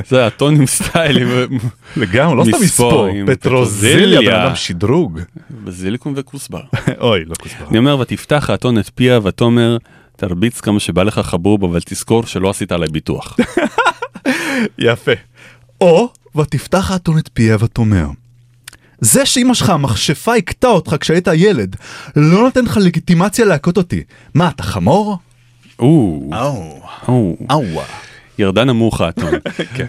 [0.09, 1.57] זה האתון עם סטייל, עם
[1.97, 4.27] לגמרי, לא סתם עם פטרוזיליה, בן.
[4.27, 5.19] אדם שדרוג.
[5.63, 6.61] בזיליקום וכוסבר.
[7.01, 7.65] אוי, לא כוסבר.
[7.69, 9.77] אני אומר, ותפתח האתון את פיה ותאמר,
[10.17, 13.38] תרביץ כמה שבא לך חבוב, אבל תזכור שלא עשית עליי ביטוח.
[14.79, 15.11] יפה.
[15.81, 18.07] או, ותפתח האתון את פיה ותאמר,
[18.99, 21.75] זה שאמא שלך המכשפה הכתה אותך כשהיית ילד,
[22.15, 24.03] לא נותן לך לגיטימציה להכות אותי.
[24.33, 25.17] מה, אתה חמור?
[25.79, 26.79] או, אאו.
[27.07, 27.35] או.
[28.39, 29.34] ירדה נמוך האתון.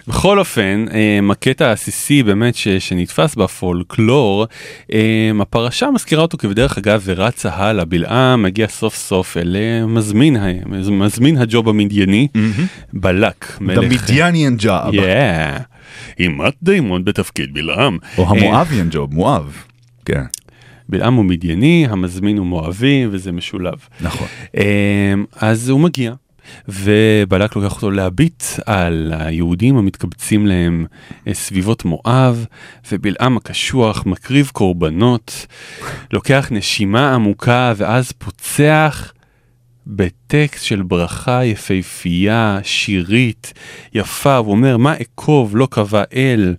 [0.07, 4.45] בכל אופן, אה, הקטע העסיסי באמת ש, שנתפס בפולקלור,
[4.93, 10.37] אה, הפרשה מזכירה אותו כבדרך אגב ורצה הלאה, בלעם מגיע סוף סוף אל אה, מזמין,
[10.89, 12.27] מזמין הג'וב המדייני,
[12.93, 13.91] בלק, מלך.
[13.91, 14.93] The Midianian job.
[14.93, 15.61] Yeah.
[16.17, 17.97] עם מאט דיימון בתפקיד בלעם.
[18.17, 19.63] או המואביאן ג'וב, מואב.
[20.05, 20.23] כן.
[20.89, 23.77] בלעם הוא מדייני, המזמין הוא מואבי, וזה משולב.
[24.01, 24.27] נכון.
[25.41, 26.13] אז הוא מגיע,
[26.67, 30.85] ובלק לוקח אותו להביט על היהודים המתקבצים להם
[31.27, 32.45] אה, סביבות מואב,
[32.91, 35.47] ובלעם הקשוח מקריב קורבנות,
[36.13, 39.13] לוקח נשימה עמוקה ואז פוצח
[39.87, 43.53] בטקסט של ברכה יפהפייה, שירית,
[43.93, 46.55] יפה, הוא אומר, מה אקוב לא קבע אל,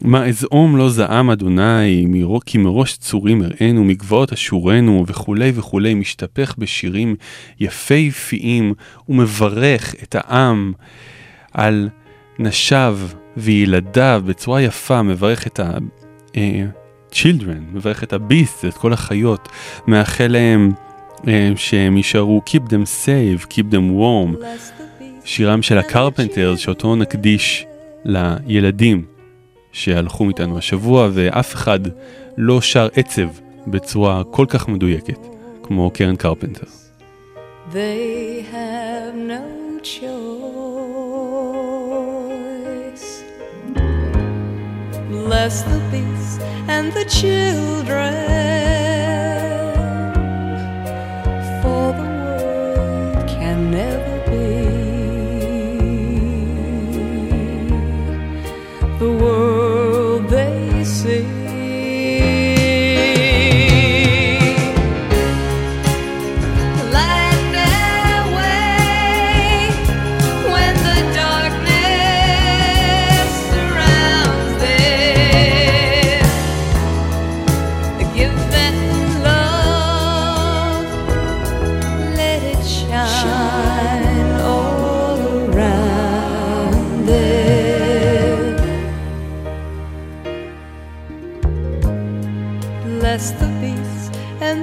[0.00, 2.06] מה אזעום לא זעם אדוני,
[2.46, 7.16] כי מראש צורים הראינו, מגבעות אשורנו וכולי וכולי, משתפך בשירים
[7.60, 8.74] יפהפיים
[9.08, 10.72] ומברך את העם
[11.52, 11.88] על
[12.38, 12.98] נשיו
[13.36, 15.70] וילדיו בצורה יפה, מברך את ה...
[16.36, 16.64] אה,
[17.12, 19.48] children, מברך את הביסט, את כל החיות,
[19.86, 20.72] מאחל להם
[21.28, 24.44] אה, שהם יישארו Keep them safe, Keep them warm,
[25.24, 27.66] שירם של הקרפנטרס שאותו נקדיש
[28.04, 29.15] לילדים
[29.76, 31.80] שהלכו איתנו השבוע ואף אחד
[32.36, 33.28] לא שר עצב
[33.66, 35.18] בצורה כל כך מדויקת
[35.62, 36.66] כמו קרן קרפנטר.
[37.72, 39.44] They have no
[39.82, 40.06] choice.
[45.10, 46.36] Bless the beasts
[46.74, 48.95] and the children,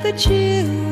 [0.04, 0.83] the chill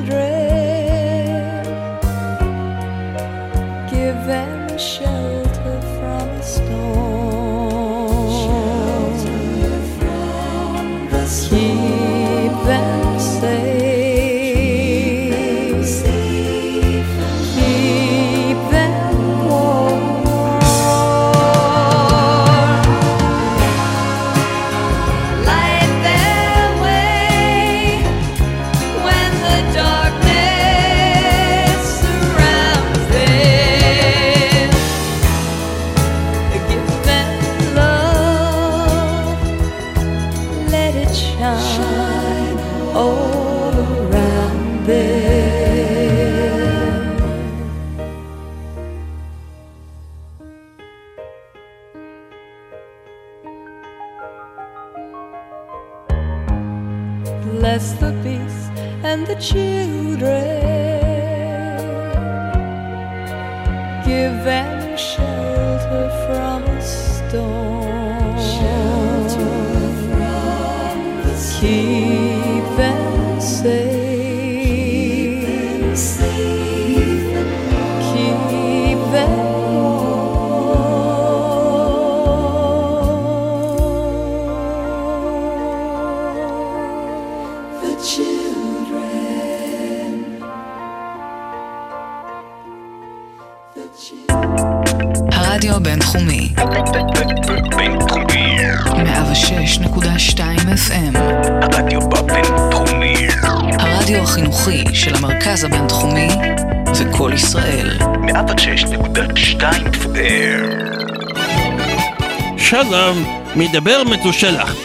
[113.71, 114.75] מדבר מתושלח.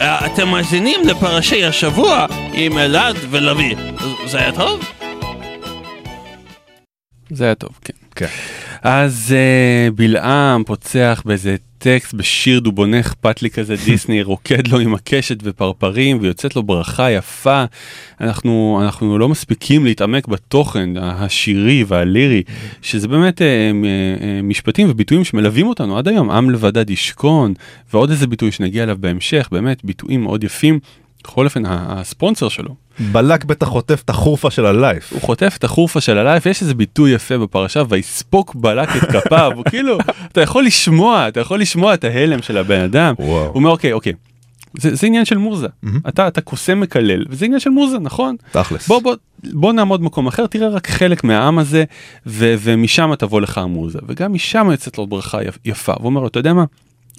[0.00, 3.74] אה, אתם מאזינים לפרשי השבוע עם אלעד ולוי.
[4.26, 4.80] זה היה טוב?
[7.30, 7.92] זה היה טוב, כן.
[8.14, 8.26] כן.
[8.82, 14.94] אז uh, בלעם פוצח באיזה טקסט בשיר דובונה אכפת לי כזה דיסני רוקד לו עם
[14.94, 17.64] הקשת ופרפרים ויוצאת לו ברכה יפה.
[18.20, 22.42] אנחנו אנחנו לא מספיקים להתעמק בתוכן השירי והלירי
[22.82, 27.54] שזה באמת uh, מ- uh, משפטים וביטויים שמלווים אותנו עד היום עם לבדד ישכון
[27.92, 30.78] ועוד איזה ביטוי שנגיע אליו בהמשך באמת ביטויים מאוד יפים.
[31.28, 32.74] בכל אופן הספונסר שלו
[33.12, 35.12] בלק בטח חוטף את החורפה של הלייף.
[35.12, 39.50] הוא חוטף את החורפה של הלייף, יש איזה ביטוי יפה בפרשה, ויספוק בלק את כפיו,
[39.54, 39.98] הוא כאילו,
[40.32, 43.14] אתה יכול לשמוע, אתה יכול לשמוע את ההלם של הבן אדם.
[43.18, 43.44] וואו.
[43.46, 44.12] הוא אומר, אוקיי, אוקיי,
[44.80, 45.66] זה, זה עניין של מורזה.
[46.08, 48.36] אתה, אתה קוסם מקלל, וזה עניין של מורזה, נכון?
[48.52, 48.88] תכלס.
[48.88, 49.14] בוא, בוא,
[49.52, 51.84] בוא נעמוד במקום אחר, תראה רק חלק מהעם הזה,
[52.26, 53.98] ו, ומשם תבוא לך המורזה.
[54.08, 55.92] וגם משם יוצאת לו ברכה יפ- יפה.
[55.92, 56.64] והוא אומר לו, אתה יודע מה?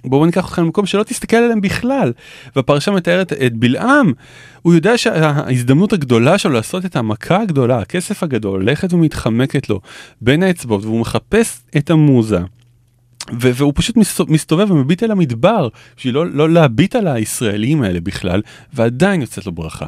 [0.05, 2.11] בואו ניקח אתכם למקום שלא תסתכל עליהם בכלל.
[2.55, 4.13] והפרשה מתארת את בלעם,
[4.61, 9.81] הוא יודע שההזדמנות הגדולה שלו לעשות את המכה הגדולה, הכסף הגדול, הולכת ומתחמקת לו
[10.21, 12.39] בין האצבעות, והוא מחפש את המוזה.
[13.39, 18.41] והוא פשוט מסתו- מסתובב ומביט אל המדבר בשביל לא, לא להביט על הישראלים האלה בכלל
[18.73, 19.85] ועדיין יוצאת לו ברכה.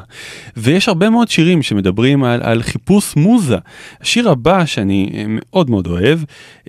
[0.58, 3.58] ויש הרבה מאוד שירים שמדברים על, על חיפוש מוזה.
[4.02, 6.20] השיר הבא שאני מאוד מאוד אוהב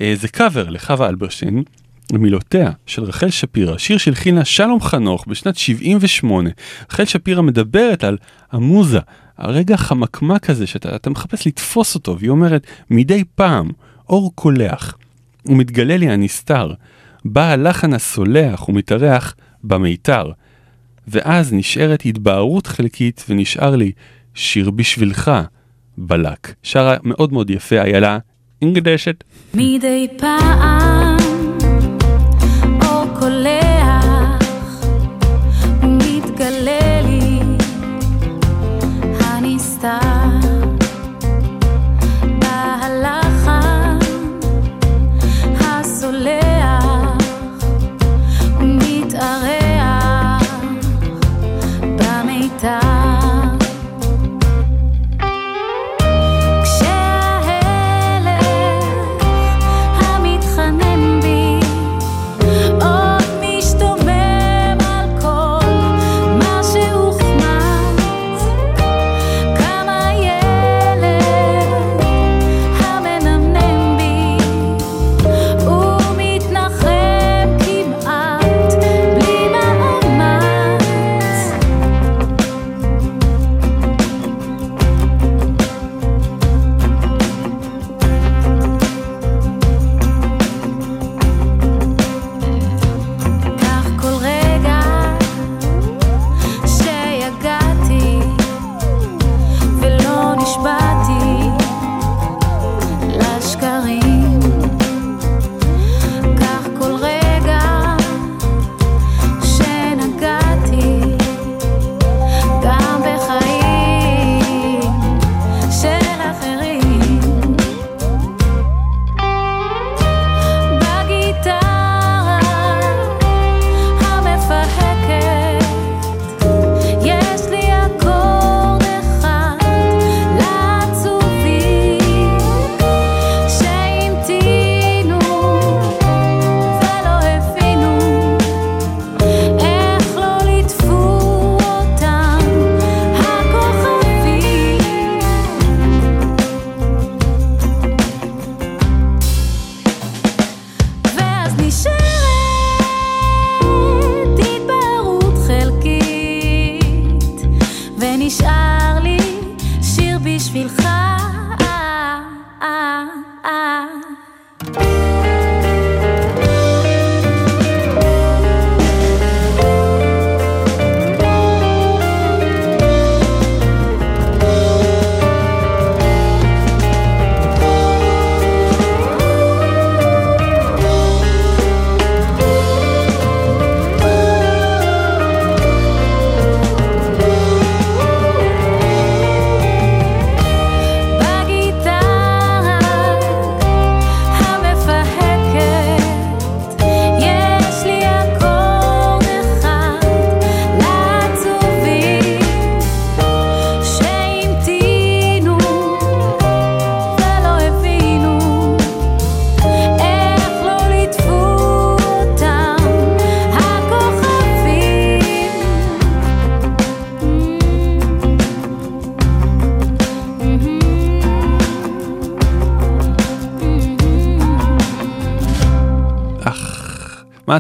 [0.00, 1.62] אה, זה קאבר לחווה אלברשטיין.
[2.12, 6.50] במילותיה של רחל שפירא, שיר שהלחינה שלום חנוך בשנת 78.
[6.90, 8.16] רחל שפירא מדברת על
[8.52, 8.98] המוזה,
[9.38, 13.70] הרגע החמקמק הזה שאתה אתה מחפש לתפוס אותו, והיא אומרת, מדי פעם,
[14.08, 14.96] אור קולח,
[15.46, 16.72] ומתגלה לי הנסתר,
[17.24, 20.30] בא הלחן הסולח ומתארח במיתר.
[21.08, 23.92] ואז נשארת התבהרות חלקית ונשאר לי
[24.34, 25.30] שיר בשבילך,
[25.98, 26.54] בלק.
[26.62, 28.18] שרה מאוד מאוד יפה, איילה
[28.62, 29.24] אינגדשת.
[29.54, 31.21] מדי פעם
[33.22, 33.61] אור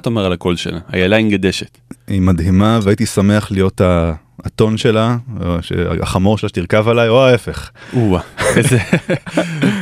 [0.02, 0.78] אתה אומר על הקול שלה?
[0.92, 1.78] איילה אינגדשט.
[2.08, 4.12] היא מדהימה והייתי שמח להיות ה-
[4.44, 7.70] האתון שלה, או שהחמור שלה שתרכב עליי, או ההפך.
[7.96, 8.18] או
[8.56, 8.78] איזה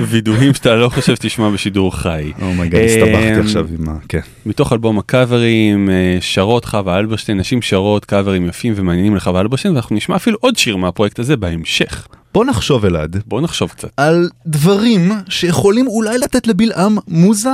[0.08, 2.32] וידויים שאתה לא חושב שתשמע בשידור חי.
[2.42, 3.92] Oh my God, הסתבכתי עכשיו עם ה...
[4.08, 4.20] כן.
[4.46, 9.96] מתוך אלבום הקאברים, אה, שרות חווה אלברשטיין, נשים שרות קאברים יפים ומעניינים לחווה אלברשטיין, ואנחנו
[9.96, 12.06] נשמע אפילו עוד שיר מהפרויקט הזה בהמשך.
[12.34, 13.22] בוא נחשוב אלעד.
[13.26, 13.88] בוא נחשוב קצת.
[13.96, 17.50] על דברים שיכולים אולי לתת לבלעם מוזה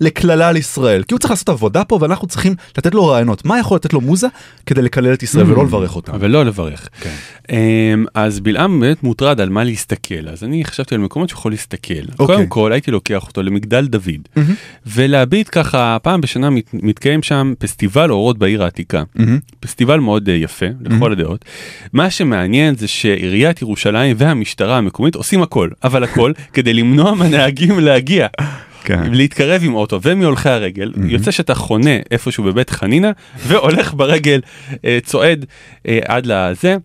[0.00, 3.44] לקללה על ישראל, כי הוא צריך לעשות עבודה פה ואנחנו צריכים לתת לו רעיונות.
[3.44, 4.26] מה יכול לתת לו מוזה
[4.66, 6.12] כדי לקלל את ישראל ולא לברך אותם?
[6.20, 6.88] ולא לברך.
[7.00, 7.14] כן.
[7.50, 11.94] אמ, אז בלעם באמת מוטרד על מה להסתכל, אז אני חשבתי על מקומות שיכול להסתכל.
[12.18, 12.36] אוקיי.
[12.36, 14.28] קודם כל הייתי לוקח אותו למגדל דוד,
[14.86, 19.02] ולהביט ככה, פעם בשנה מת- מתקיים שם פסטיבל אורות בעיר העתיקה.
[19.60, 21.44] פסטיבל מאוד אה, יפה, לכל הדעות.
[21.92, 28.26] מה שמעניין זה שעיריית ירושלים והמשטרה המקומית עושים הכל, אבל הכל, כדי למנוע מהנהגים להגיע.
[28.84, 29.12] כן.
[29.12, 33.12] להתקרב עם אוטו ומהולכי הרגל, יוצא שאתה חונה איפשהו בבית חנינה
[33.46, 34.40] והולך ברגל,
[34.84, 35.46] אה, צועד
[35.88, 36.76] אה, עד לזה.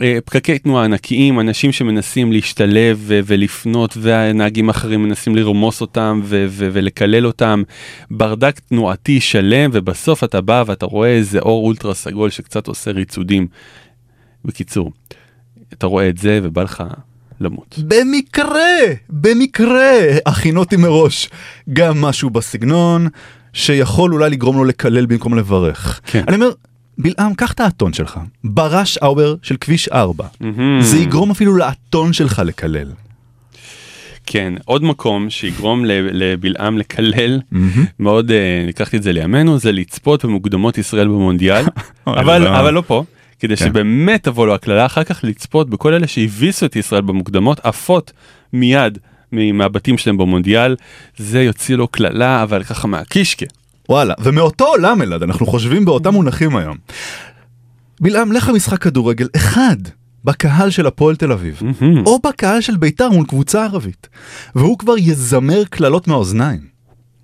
[0.00, 6.46] אה, פקקי תנועה ענקיים, אנשים שמנסים להשתלב ו- ולפנות והנהגים האחרים מנסים לרמוס אותם ו-
[6.48, 7.62] ו- ולקלל אותם,
[8.10, 13.46] ברדק תנועתי שלם ובסוף אתה בא ואתה רואה איזה אור אולטרה סגול שקצת עושה ריצודים.
[14.44, 14.92] בקיצור,
[15.72, 16.84] אתה רואה את זה ובא לך
[17.40, 17.78] למות.
[17.78, 18.76] במקרה,
[19.10, 19.92] במקרה,
[20.26, 21.28] הכינותי מראש
[21.72, 23.08] גם משהו בסגנון
[23.52, 26.00] שיכול אולי לגרום לו לקלל במקום לברך.
[26.06, 26.24] כן.
[26.28, 26.50] אני אומר,
[26.98, 30.26] בלעם, קח את האתון שלך, ברש אאואר של כביש 4.
[30.40, 30.82] מהמם.
[30.82, 32.90] זה יגרום אפילו לאתון שלך לקלל.
[34.26, 37.40] כן, עוד מקום שיגרום לבלעם לקלל,
[38.00, 41.64] מאוד, אה, לקחתי את זה לימינו, זה לצפות במוקדמות ישראל במונדיאל,
[42.06, 42.60] אבל, לא.
[42.60, 43.04] אבל לא פה,
[43.40, 43.64] כדי כן.
[43.64, 48.12] שבאמת תבוא לו הקללה, אחר כך לצפות בכל אלה שהביסו את ישראל במוקדמות, עפות
[48.52, 48.98] מיד
[49.32, 50.76] מהבתים שלהם במונדיאל,
[51.16, 53.46] זה יוציא לו קללה, אבל ככה מהקישקה.
[53.88, 56.76] וואלה, ומאותו עולם אלעד, אנחנו חושבים באותם מונחים היום.
[58.00, 59.76] בלעם, לך למשחק כדורגל אחד
[60.24, 61.62] בקהל של הפועל תל אביב,
[62.06, 64.08] או בקהל של בית"ר מול קבוצה ערבית,
[64.54, 66.60] והוא כבר יזמר קללות מהאוזניים.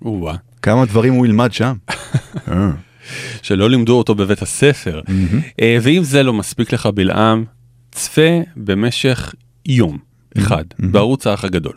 [0.01, 0.35] או-אה.
[0.61, 1.75] כמה דברים הוא ילמד שם.
[3.41, 5.01] שלא לימדו אותו בבית הספר.
[5.61, 7.45] אה, ואם זה לא מספיק לך בלעם,
[7.91, 9.33] צפה במשך
[9.65, 9.97] יום
[10.37, 11.73] אחד בערוץ האח הגדול.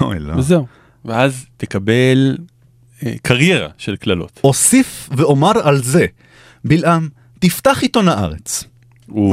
[0.00, 0.34] אוי לא.
[0.38, 0.66] וזהו.
[1.04, 2.36] ואז תקבל
[3.06, 4.40] אה, קריירה של קללות.
[4.44, 6.06] אוסיף ואומר על זה,
[6.64, 7.08] בלעם,
[7.38, 8.64] תפתח עיתון הארץ.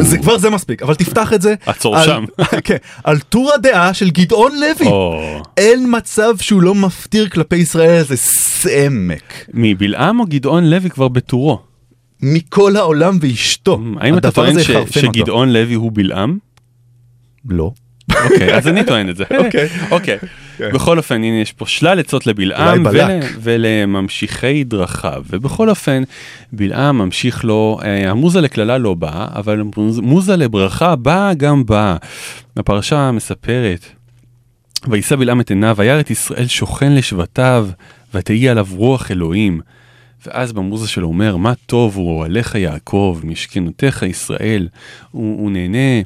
[0.02, 1.56] זה כבר זה מספיק, אבל תפתח את זה.
[1.66, 2.26] עצור על- שם.
[2.64, 4.88] כן, על טור הדעה של גדעון לוי.
[4.88, 5.22] או,
[5.58, 9.34] אין מצב שהוא לא מפטיר כלפי ישראל איזה סעמק.
[9.54, 11.60] מבלעם או גדעון לוי כבר בטורו?
[12.22, 13.80] מכל העולם ואשתו.
[14.00, 14.56] האם אתה טוען.
[14.90, 16.38] שגדעון לוי הוא בלעם?
[17.50, 17.72] לא.
[18.24, 19.24] אוקיי, אז אני טוען את זה.
[19.38, 19.68] אוקיי.
[19.92, 20.18] אוקיי.
[20.74, 22.84] בכל אופן, הנה יש פה שלל עצות לבלעם.
[22.86, 22.92] ול-
[23.42, 25.24] ולממשיכי דרכיו.
[25.30, 26.04] ובכל אופן,
[26.54, 31.96] בלעם ממשיך לו, אה, המוזה לקללה לא באה, אבל מוז- מוזה לברכה באה גם באה.
[32.58, 33.86] הפרשה מספרת,
[34.88, 37.68] וישא בלעם את עיניו, וירא את ישראל שוכן לשבטיו,
[38.14, 39.62] ותהי עליו רוח אלוהים.
[40.26, 44.68] ואז במוזה שלו אומר, מה טוב הוא אוהליך יעקב, משכנותיך ישראל.
[45.12, 46.02] הוא, הוא נהנה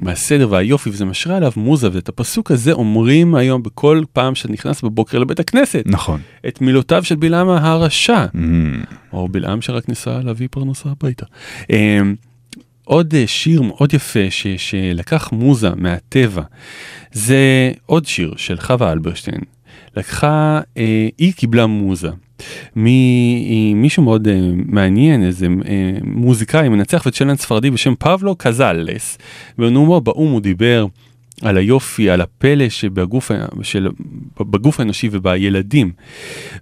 [0.00, 5.18] מהסדר והיופי, וזה משרה עליו מוזה, ואת הפסוק הזה אומרים היום בכל פעם שנכנס בבוקר
[5.18, 5.82] לבית הכנסת.
[5.86, 6.20] נכון.
[6.48, 8.26] את מילותיו של בלעם הרשע,
[9.12, 11.26] או בלעם שרק ניסה להביא פרנסה הביתה.
[11.70, 12.14] אמ,
[12.84, 16.42] עוד אה, שיר מאוד יפה ש, שלקח מוזה מהטבע,
[17.12, 19.40] זה עוד שיר של חווה אלברשטיין.
[19.96, 22.10] לקחה, אה, היא קיבלה מוזה.
[22.76, 29.18] ממישהו מאוד אה, מעניין, איזה אה, מוזיקאי, מנצח וצ'לנט ספרדי בשם פבלו קזלס.
[29.58, 30.86] בנאומו באו"ם הוא דיבר
[31.42, 33.30] על היופי, על הפלא שבגוף,
[33.62, 33.88] של,
[34.40, 35.92] בגוף האנושי ובילדים.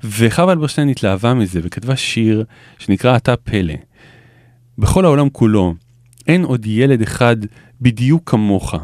[0.04, 2.44] וחווה אלברשטיין התלהבה מזה וכתבה שיר
[2.78, 3.74] שנקרא אתה פלא.
[4.78, 5.74] בכל העולם כולו
[6.26, 7.36] אין עוד ילד אחד
[7.80, 8.74] בדיוק כמוך.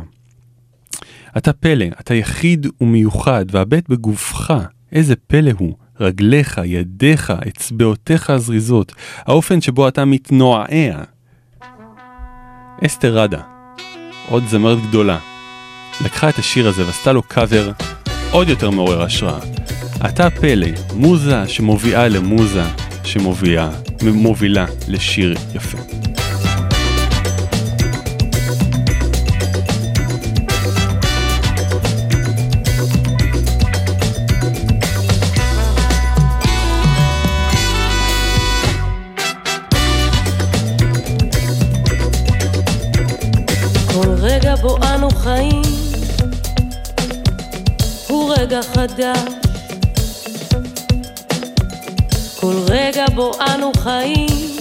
[1.37, 4.55] אתה פלא, אתה יחיד ומיוחד, והבט בגופך,
[4.93, 11.03] איזה פלא הוא, רגליך, ידיך, אצבעותיך הזריזות, האופן שבו אתה מתנועע.
[12.87, 13.41] אסתר ראדה,
[14.29, 15.19] עוד זמרת גדולה,
[16.05, 17.73] לקחה את השיר הזה ועשתה לו קאבר
[18.31, 19.39] עוד יותר מעורר השראה.
[20.11, 22.65] אתה פלא, מוזה שמובילה למוזה
[23.05, 23.71] שמובילה,
[24.03, 25.79] מובילה לשיר יפה.
[48.47, 49.19] רגע חדש.
[52.41, 54.57] כל רגע בו אנו חיים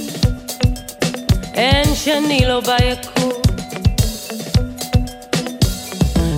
[1.53, 3.31] אין שני לו ביקום.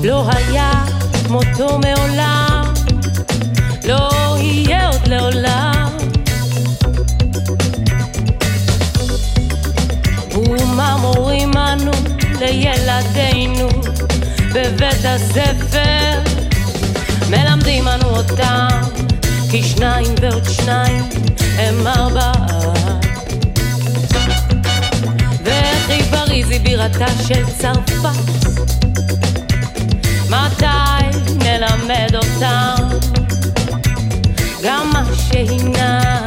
[0.03, 0.85] לא היה
[1.25, 2.73] כמותו מעולם,
[3.83, 5.97] לא יהיה עוד לעולם.
[10.31, 11.91] ומה מורים אנו
[12.39, 13.69] לילדינו
[14.53, 16.36] בבית הספר?
[17.29, 18.67] מלמדים אנו אותם
[19.51, 21.09] כי שניים ועוד שניים
[21.57, 22.33] הם ארבעה.
[25.43, 28.09] וכי פריז היא בירתה של צרפת.
[30.29, 32.97] מתי נלמד אותם
[34.63, 36.25] גם מה שהינם?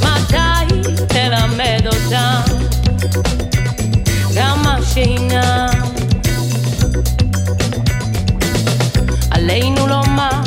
[0.00, 2.40] מתי תלמד אותם
[4.34, 5.73] גם מה שהינם?
[9.54, 10.40] עלינו לומר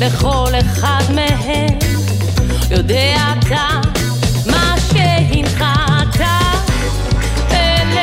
[0.00, 1.78] לכל אחד מהם
[2.70, 3.80] יודע אתה
[4.46, 6.20] מה שהנחת.
[7.48, 8.00] פלא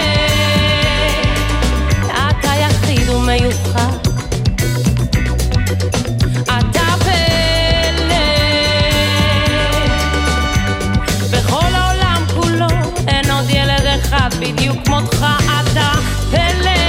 [2.30, 4.08] אתה יחיד ומיוחד.
[14.40, 15.26] בדיוק כמותך
[15.62, 15.92] אתה
[16.32, 16.87] פלא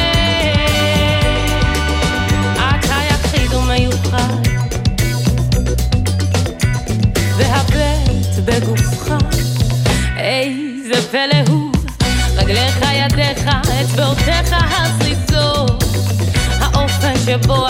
[17.42, 17.66] שבו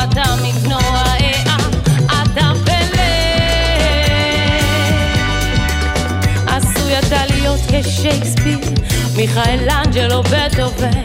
[7.31, 8.59] להיות כשייקספיר
[9.17, 11.03] מיכאל אנג'לו בטהובן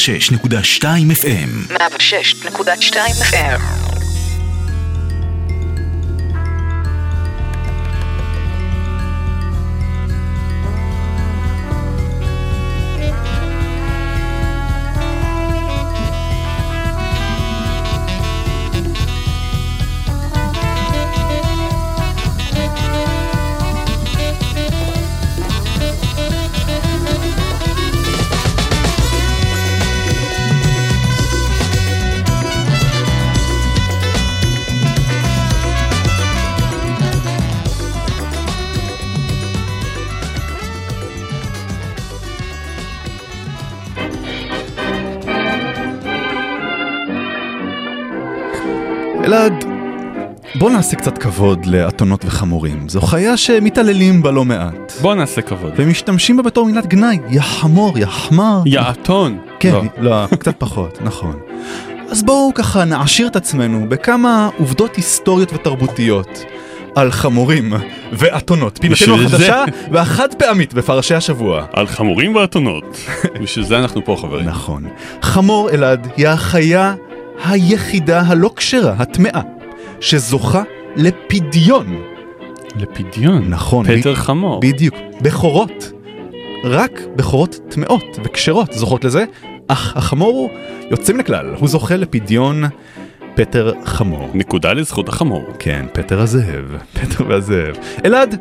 [0.00, 3.79] 106.2 FM 106.2 FM
[50.60, 52.88] בוא נעשה קצת כבוד לאתונות וחמורים.
[52.88, 54.92] זו חיה שמתעללים בה לא מעט.
[55.00, 55.72] בוא נעשה כבוד.
[55.76, 58.62] ומשתמשים בה בתור מילת גנאי, יא חמור, יא חמר.
[58.66, 59.38] יא אתון.
[59.60, 60.10] כן, לא.
[60.10, 61.38] לא, קצת פחות, נכון.
[62.10, 66.44] אז בואו ככה נעשיר את עצמנו בכמה עובדות היסטוריות ותרבותיות
[66.94, 67.72] על חמורים
[68.12, 68.78] ואתונות.
[68.80, 71.64] פינתנו החדשה והחד פעמית בפרשי השבוע.
[71.72, 72.96] על חמורים ואתונות.
[73.42, 74.46] בשביל זה אנחנו פה חברים.
[74.46, 74.84] נכון.
[75.22, 76.94] חמור אלעד היא החיה
[77.44, 79.40] היחידה הלא כשרה, הטמאה,
[80.00, 80.62] שזוכה
[80.96, 82.02] לפדיון.
[82.76, 83.44] לפדיון?
[83.48, 83.86] נכון.
[84.00, 84.60] פטר ב- חמור.
[84.60, 84.94] בדיוק.
[85.22, 85.92] בכורות.
[86.64, 89.24] רק בכורות טמאות וכשרות זוכות לזה,
[89.68, 90.50] אך החמור
[90.90, 92.64] יוצא מן הכלל, הוא זוכה לפדיון
[93.34, 94.30] פטר חמור.
[94.34, 95.44] נקודה לזכות החמור.
[95.58, 97.76] כן, פטר הזאב, פטר והזאב.
[98.04, 98.40] אלעד,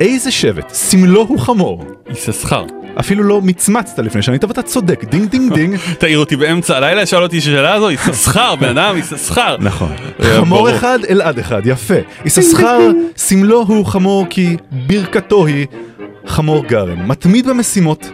[0.00, 1.84] איזה שבט, סמלו הוא חמור.
[2.10, 2.64] יששכר.
[3.00, 5.76] אפילו לא מצמצת לפני שענית ואתה צודק, דינג דינג דינג.
[5.98, 9.56] תעיר אותי באמצע הלילה, שאל אותי שאלה הזו, יששכר, בן אדם, יששכר.
[9.60, 9.92] נכון.
[10.20, 10.70] אה, חמור.
[10.70, 11.94] אחד, אלעד אחד, יפה.
[12.24, 12.78] יששכר,
[13.16, 15.66] סמלו הוא חמור כי ברכתו היא
[16.26, 18.10] חמור גרם, מתמיד במשימות.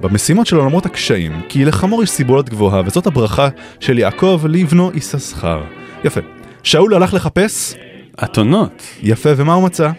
[0.00, 3.48] במשימות שלו למרות הקשיים, כי לחמור יש סיבולת גבוהה, וזאת הברכה
[3.80, 5.60] של יעקב לבנו יששכר.
[6.04, 6.20] יפה.
[6.62, 7.74] שאול הלך לחפש?
[8.24, 8.82] אתונות.
[9.02, 9.90] יפה, ומה הוא מצא?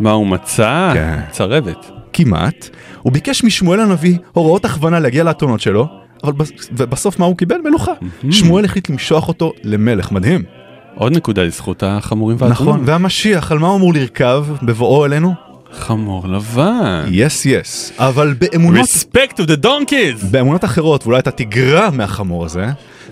[0.00, 0.90] מה הוא מצא?
[0.94, 1.20] כן.
[1.30, 1.90] צרבת.
[2.12, 2.68] כמעט.
[3.02, 5.88] הוא ביקש משמואל הנביא הוראות הכוונה להגיע לאתונות שלו,
[6.24, 6.50] אבל בס...
[6.72, 7.56] ובסוף מה הוא קיבל?
[7.64, 7.92] מלוכה.
[8.30, 10.42] שמואל החליט למשוח אותו למלך, מדהים.
[10.94, 12.74] עוד נקודה לזכות החמורים והאתונות.
[12.74, 15.34] נכון, והמשיח, על מה הוא אמור לרכב בבואו אלינו?
[15.72, 17.04] חמור לבן.
[17.10, 18.86] יס יס, אבל באמונות...
[18.86, 20.26] Respect to the donkeys!
[20.30, 22.66] באמונות אחרות, ואולי אתה תגרע מהחמור הזה,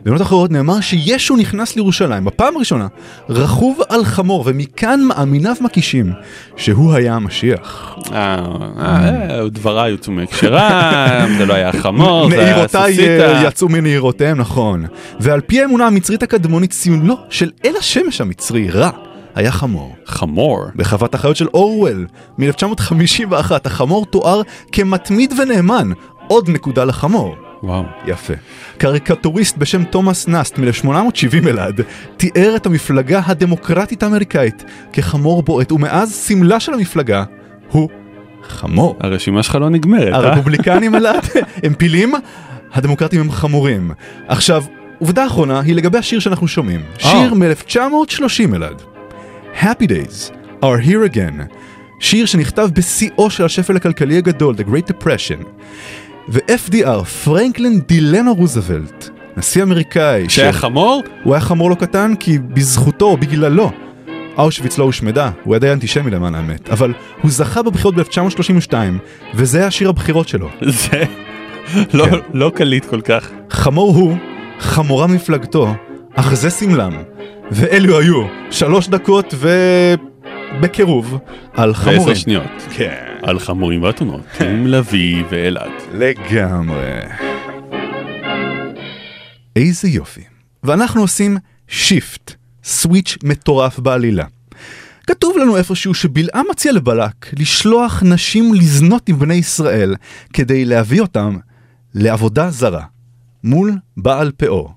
[0.06, 2.86] באמונות אחרות נאמר שישו נכנס לירושלים, בפעם הראשונה,
[3.28, 6.12] רכוב על חמור, ומכאן מאמיניו מקישים
[6.56, 7.96] שהוא היה המשיח.
[8.12, 8.38] אה,
[8.78, 13.36] אה, דבריי הוצאו מהקשרם, זה לא היה חמור, זה היה נעירותיי סוסיתא.
[13.36, 14.86] אה, יצאו מנעירותיהם, נכון.
[15.20, 18.90] ועל פי האמונה המצרית הקדמונית, ציונו של אל השמש המצרי, רע,
[19.34, 19.94] היה חמור.
[20.06, 20.64] חמור?
[20.76, 22.06] בחוות החיות של אורוול,
[22.38, 24.42] מ-1951, החמור תואר
[24.72, 25.90] כמתמיד ונאמן.
[26.28, 27.45] עוד נקודה לחמור.
[27.66, 27.84] וואו.
[28.06, 28.34] יפה.
[28.78, 31.80] קריקטוריסט בשם תומאס נסט מ-1870 אלעד
[32.16, 37.24] תיאר את המפלגה הדמוקרטית האמריקאית כחמור בועט ומאז סמלה של המפלגה
[37.70, 37.88] הוא
[38.42, 38.96] חמור.
[39.00, 40.18] הרשימה שלך לא נגמרת, אה?
[40.18, 41.26] הרפובליקנים אלעד
[41.62, 42.14] הם פילים,
[42.72, 43.90] הדמוקרטים הם חמורים.
[44.28, 44.64] עכשיו,
[44.98, 46.80] עובדה אחרונה היא לגבי השיר שאנחנו שומעים.
[46.98, 48.82] שיר מ-1930 אלעד.
[49.60, 51.42] Happy Days are here again.
[52.00, 55.44] שיר שנכתב בשיאו של השפל הכלכלי הגדול, The Great Depression.
[56.28, 60.28] ו-FDR, פרנקלין דילנו רוזוולט, נשיא אמריקאי.
[60.28, 61.02] שהיה חמור?
[61.22, 63.70] הוא היה חמור לא קטן כי בזכותו בגללו.
[64.38, 68.74] אושוויץ לא הושמדה, הוא היה די אנטישמי למען האמת, אבל הוא זכה בבחירות ב-1932,
[69.34, 70.48] וזה היה שיר הבחירות שלו.
[70.60, 71.04] זה
[71.92, 73.30] לא, לא קליט כל כך.
[73.50, 74.16] חמור הוא,
[74.58, 75.74] חמורה מפלגתו,
[76.14, 76.92] אך זה סמלם.
[77.50, 79.34] ואלו היו שלוש דקות
[80.54, 81.18] ובקירוב
[81.54, 82.00] על חמורים.
[82.00, 82.66] ועשר שניות.
[82.70, 83.05] כן.
[83.26, 85.70] על חמורים ואתונות, עם לביא ואלעד.
[85.92, 87.00] לגמרי.
[89.56, 90.20] איזה יופי.
[90.62, 91.36] ואנחנו עושים
[91.68, 94.24] שיפט, סוויץ' מטורף בעלילה.
[95.06, 99.94] כתוב לנו איפשהו שבלעם מציע לבלק לשלוח נשים לזנות עם בני ישראל
[100.32, 101.36] כדי להביא אותם
[101.94, 102.84] לעבודה זרה.
[103.46, 104.72] מול בעל פאור.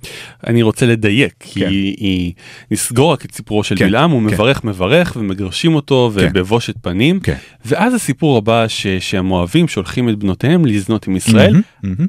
[0.47, 2.33] אני רוצה לדייק, כי היא
[2.71, 4.33] נסגור רק את סיפורו של כן, בלעם, הוא כן.
[4.35, 6.27] מברך מברך ומגרשים אותו כן.
[6.29, 7.35] ובבושת פנים, כן.
[7.65, 11.55] ואז הסיפור הבא ש- שהמואבים שולחים את בנותיהם לזנות עם ישראל.
[11.55, 11.59] ה-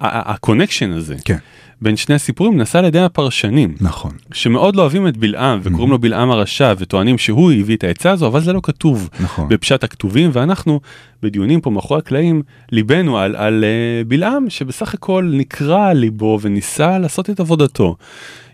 [0.00, 1.36] ה- ה-connection הזה כן.
[1.82, 4.10] בין שני הסיפורים נעשה על ידי הפרשנים, נכון.
[4.32, 8.26] שמאוד לא אוהבים את בלעם וקוראים לו בלעם הרשע וטוענים שהוא הביא את העצה הזו,
[8.26, 9.48] אבל זה לא כתוב נכון.
[9.48, 10.80] בפשט הכתובים, ואנחנו
[11.22, 17.30] בדיונים פה מאחורי הקלעים ליבנו על, על אה, בלעם שבסך הכל נקרע ליבו וניסה לעשות
[17.30, 17.96] את עבודתו.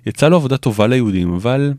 [0.06, 1.72] יצא לו עבודה טובה ליהודים, אבל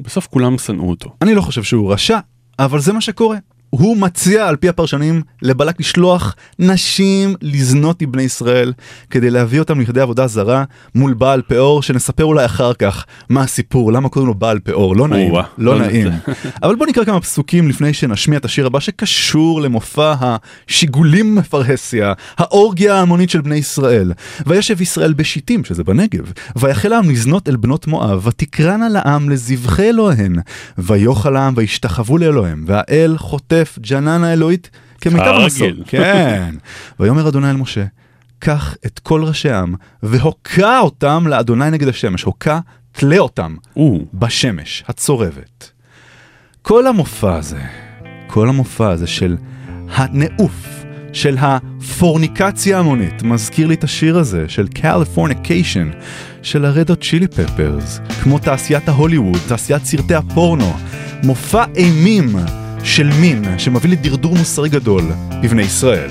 [0.00, 1.10] בסוף כולם שנאו אותו.
[1.22, 2.18] אני לא חושב שהוא רשע,
[2.58, 3.36] אבל זה מה שקורה.
[3.70, 8.72] הוא מציע על פי הפרשנים לבלק לשלוח נשים לזנות עם בני ישראל
[9.10, 10.64] כדי להביא אותם לכדי עבודה זרה
[10.94, 14.96] מול בעל פאור שנספר אולי אחר כך מה הסיפור למה קוראים לו בעל פאור?
[14.96, 16.08] לא נעים לא לא נעים.
[16.62, 22.94] אבל בוא נקרא כמה פסוקים לפני שנשמיע את השיר הבא שקשור למופע השיגולים מפרהסיה האורגיה
[22.94, 24.12] ההמונית של בני ישראל.
[24.46, 30.36] וישב ישראל בשיטים שזה בנגב ויחל העם לזנות אל בנות מואב ותקרנה לעם לזבחי אלוהיהן
[30.78, 33.16] ויאכל העם וישתחוו לאלוהים והאל
[33.64, 35.26] חוטף ג'ננה אלוהית כמיטב.
[35.26, 36.54] המסורת כן
[37.00, 37.84] ויאמר אדוני אל משה
[38.38, 42.58] קח את כל ראשי העם והוקע אותם לאדוני נגד השמש הוקע
[42.92, 43.56] תלה אותם
[44.14, 45.70] בשמש הצורבת.
[46.62, 47.60] כל המופע הזה,
[48.26, 49.36] כל המופע הזה של
[49.88, 55.90] הנאוף, של הפורניקציה המונית, מזכיר לי את השיר הזה של Californication,
[56.42, 60.72] של ה-Red Hot Chili Peppers, כמו תעשיית ההוליווד, תעשיית סרטי הפורנו,
[61.24, 62.36] מופע אימים
[62.86, 65.04] של מין שמביא לדרדור מוסרי גדול
[65.42, 66.10] בבני ישראל.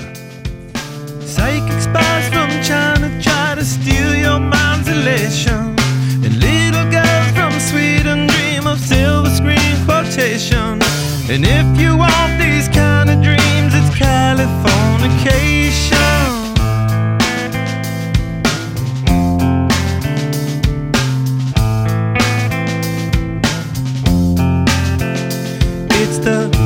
[25.98, 26.65] It's the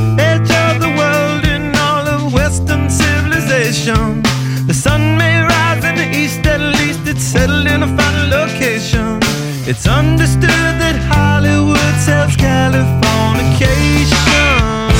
[3.81, 4.22] civilization.
[4.66, 9.18] The sun may rise in the east, at least it's settled in a final location.
[9.66, 14.91] It's understood that Hollywood sells Californication.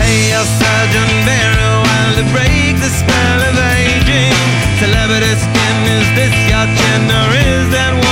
[0.00, 4.36] Hey, Sergeant Barry, while to break the spell of aging.
[4.78, 6.66] Celebrity skin, is this your
[7.18, 8.05] or is that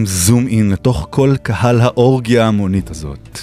[0.00, 3.38] עושים זום אין לתוך כל קהל האורגיה ההמונית הזאת.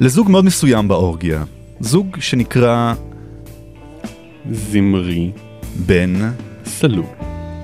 [0.00, 1.44] לזוג מאוד מסוים באורגיה.
[1.80, 2.94] זוג שנקרא...
[4.52, 5.30] זמרי.
[5.86, 6.30] בן.
[6.64, 7.06] סלו.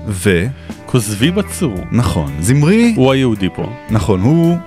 [0.07, 0.45] ו...
[0.85, 1.73] כוזבי בצור.
[1.91, 2.31] נכון.
[2.39, 2.93] זמרי...
[2.95, 3.65] הוא היהודי פה.
[3.89, 4.57] נכון, הוא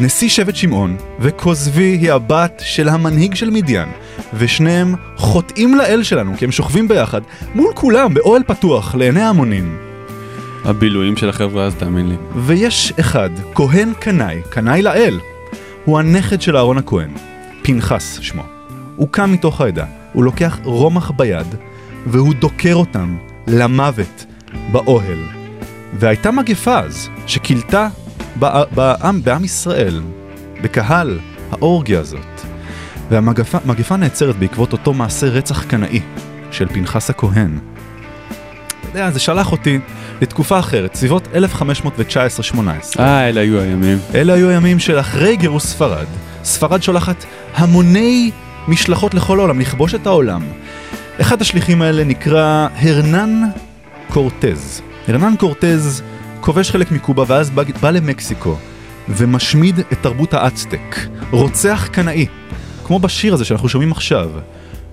[0.00, 3.88] נשיא שבט שמעון, וכוזבי היא הבת של המנהיג של מדיין,
[4.34, 7.20] ושניהם חוטאים לאל שלנו, כי הם שוכבים ביחד,
[7.54, 9.89] מול כולם, באוהל פתוח, לעיני ההמונים.
[10.64, 12.16] הבילויים של החבר'ה אז, תאמין לי.
[12.36, 15.18] ויש אחד, כהן קנאי, קנאי לאל.
[15.84, 17.10] הוא הנכד של אהרון הכהן,
[17.62, 18.42] פנחס שמו.
[18.96, 21.46] הוא קם מתוך העדה, הוא לוקח רומח ביד,
[22.06, 24.26] והוא דוקר אותם למוות
[24.72, 25.18] באוהל.
[25.98, 27.88] והייתה מגפה אז, שכילתה
[28.36, 30.00] בע- בעם, בעם ישראל,
[30.62, 31.18] בקהל
[31.52, 32.40] האורגיה הזאת.
[33.10, 36.00] והמגפה מגפה נעצרת בעקבות אותו מעשה רצח קנאי
[36.50, 37.58] של פנחס הכהן.
[38.80, 39.78] אתה יודע, זה שלח אותי
[40.20, 42.56] לתקופה אחרת, סביבות 1519-18.
[42.98, 43.98] אה, אלה היו הימים.
[44.14, 46.06] אלה היו הימים של אחרי גירוש ספרד.
[46.44, 48.30] ספרד שולחת המוני
[48.68, 50.42] משלחות לכל העולם, לכבוש את העולם.
[51.20, 53.42] אחד השליחים האלה נקרא הרנן
[54.10, 54.82] קורטז.
[55.08, 56.02] הרנן קורטז
[56.40, 58.56] כובש חלק מקובה ואז בא, בא למקסיקו
[59.08, 60.96] ומשמיד את תרבות האצטק.
[61.30, 62.26] רוצח קנאי.
[62.84, 64.30] כמו בשיר הזה שאנחנו שומעים עכשיו.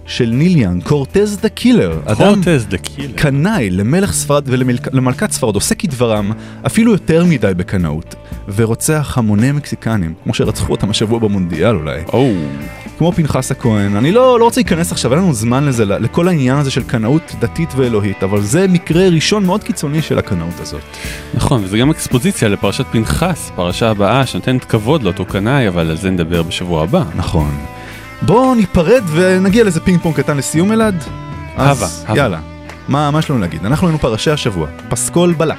[0.08, 2.00] של ניל יאנג, Cortez the Killer.
[2.18, 3.14] Cortez the Killer.
[3.16, 6.32] קנאי למלך ספרד ולמלכת ספרד, עושה כדברם
[6.66, 8.16] אפילו יותר מדי בקנאות,
[8.56, 12.02] ורוצח המוני מקסיקנים, כמו שרצחו אותם השבוע במונדיאל אולי.
[12.14, 12.32] או.
[12.98, 13.96] כמו פנחס הכהן.
[13.96, 17.36] אני לא, לא רוצה להיכנס עכשיו, אין לנו זמן לזה, לכל העניין הזה של קנאות
[17.40, 20.82] דתית ואלוהית, אבל זה מקרה ראשון מאוד קיצוני של הקנאות הזאת.
[21.34, 26.10] נכון, וזה גם אקספוזיציה לפרשת פנחס, פרשה הבאה שנותנת כבוד לאותו קנאי, אבל על זה
[26.10, 27.04] נדבר בשבוע הבא.
[27.16, 27.77] נכון.
[28.22, 31.04] בואו ניפרד ונגיע לאיזה פינג פונג קטן לסיום אלעד.
[31.56, 32.18] הבה, הבה.
[32.18, 32.40] יאללה,
[32.88, 33.66] מה, מה יש לנו להגיד?
[33.66, 35.58] אנחנו היינו פרשי השבוע, פסקול בלק.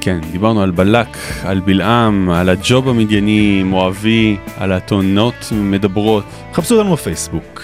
[0.00, 6.24] כן, דיברנו על בלק, על בלעם, על הג'וב המדייני, מואבי, על האתונות מדברות.
[6.54, 7.62] חפשו אותנו בפייסבוק.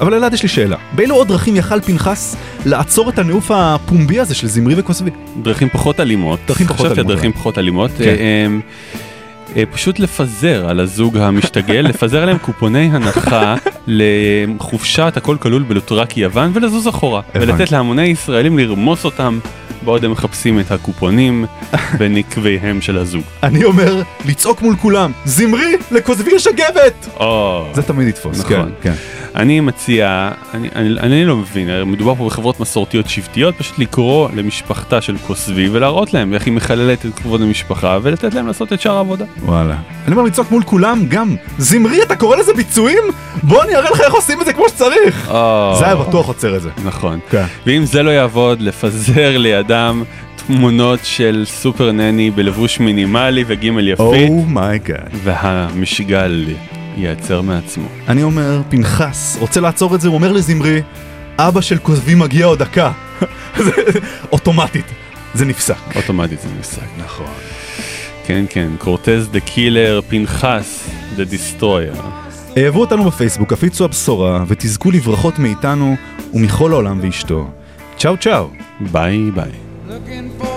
[0.00, 4.34] אבל אלעד יש לי שאלה, באילו עוד דרכים יכל פנחס לעצור את הנאוף הפומבי הזה
[4.34, 5.10] של זמרי וכוסבי?
[5.42, 6.40] דרכים פחות אלימות.
[6.46, 7.32] דרכים פחות חשבתי על אלימות, דרכים.
[7.32, 7.90] פחות אלימות.
[7.98, 8.52] כן.
[9.56, 13.54] אה, פשוט לפזר על הזוג המשתגל, לפזר עליהם קופוני הנחה
[13.86, 17.20] לחופשת הכל כלול בלוטרקי יוון ולזוז אחורה.
[17.34, 19.38] ולתת להמוני ישראלים לרמוס אותם
[19.84, 21.46] בעוד הם מחפשים את הקופונים
[21.98, 23.22] בנקביהם של הזוג.
[23.42, 25.76] אני אומר, לצעוק מול כולם, זמרי
[26.46, 27.08] אגבת!
[27.16, 28.72] או, זה תמיד יתפוס, נכון.
[28.82, 28.94] כן, כן.
[29.36, 35.00] אני מציע, אני, אני, אני לא מבין, מדובר פה בחברות מסורתיות שבטיות, פשוט לקרוא למשפחתה
[35.00, 38.96] של כוסבי ולהראות להם איך היא מחללת את כבוד המשפחה ולתת להם לעשות את שאר
[38.96, 39.24] העבודה.
[39.42, 39.76] וואלה.
[40.06, 43.02] אני אומר לצעוק מול כולם גם, זמרי אתה קורא לזה ביצועים?
[43.42, 45.26] בוא אני אראה לך איך עושים את זה כמו שצריך!
[45.78, 46.70] זה היה בטוח עוצר את זה.
[46.84, 47.18] נכון.
[47.30, 47.44] כן.
[47.66, 50.02] ואם זה לא יעבוד, לפזר לידם
[50.46, 55.08] תמונות של סופר נני בלבוש מינימלי וגימל יפית, oh my god.
[55.12, 56.44] והמשגל
[56.96, 57.88] ייעצר מעצמו.
[58.08, 60.82] אני אומר, פנחס רוצה לעצור את זה, הוא אומר לזמרי,
[61.38, 62.92] אבא של כוסבי מגיע עוד דקה.
[63.64, 63.70] זה-
[64.32, 64.84] אוטומטית,
[65.34, 65.96] זה נפסק.
[65.96, 66.82] אוטומטית זה נפסק.
[67.04, 67.26] נכון.
[68.26, 71.94] כן, כן, Cortez the Killer, פנחס the destroyer.
[72.58, 75.96] אהבו אותנו בפייסבוק, הפיצו הבשורה, ותזכו לברכות מאיתנו
[76.34, 77.50] ומכל העולם ואשתו.
[77.98, 78.48] צ'או צ'או.
[78.80, 79.50] ביי ביי.
[79.88, 80.49] Looking for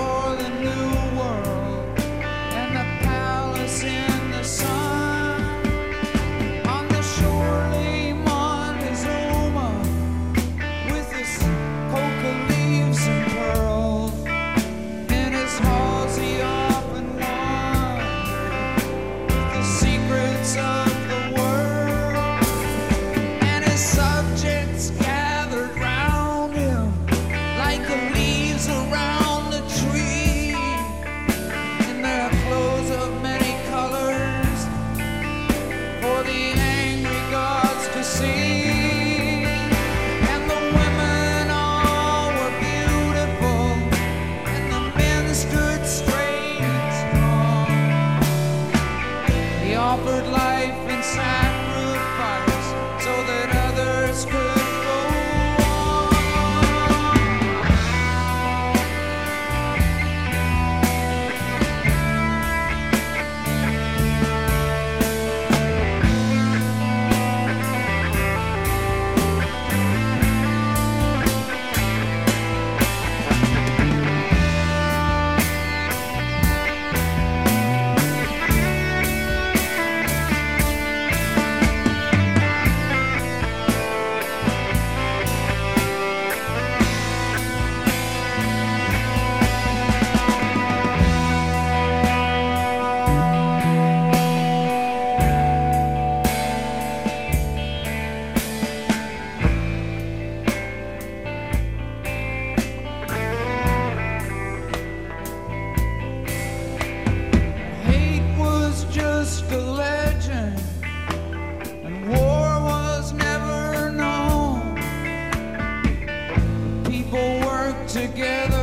[117.93, 118.62] together.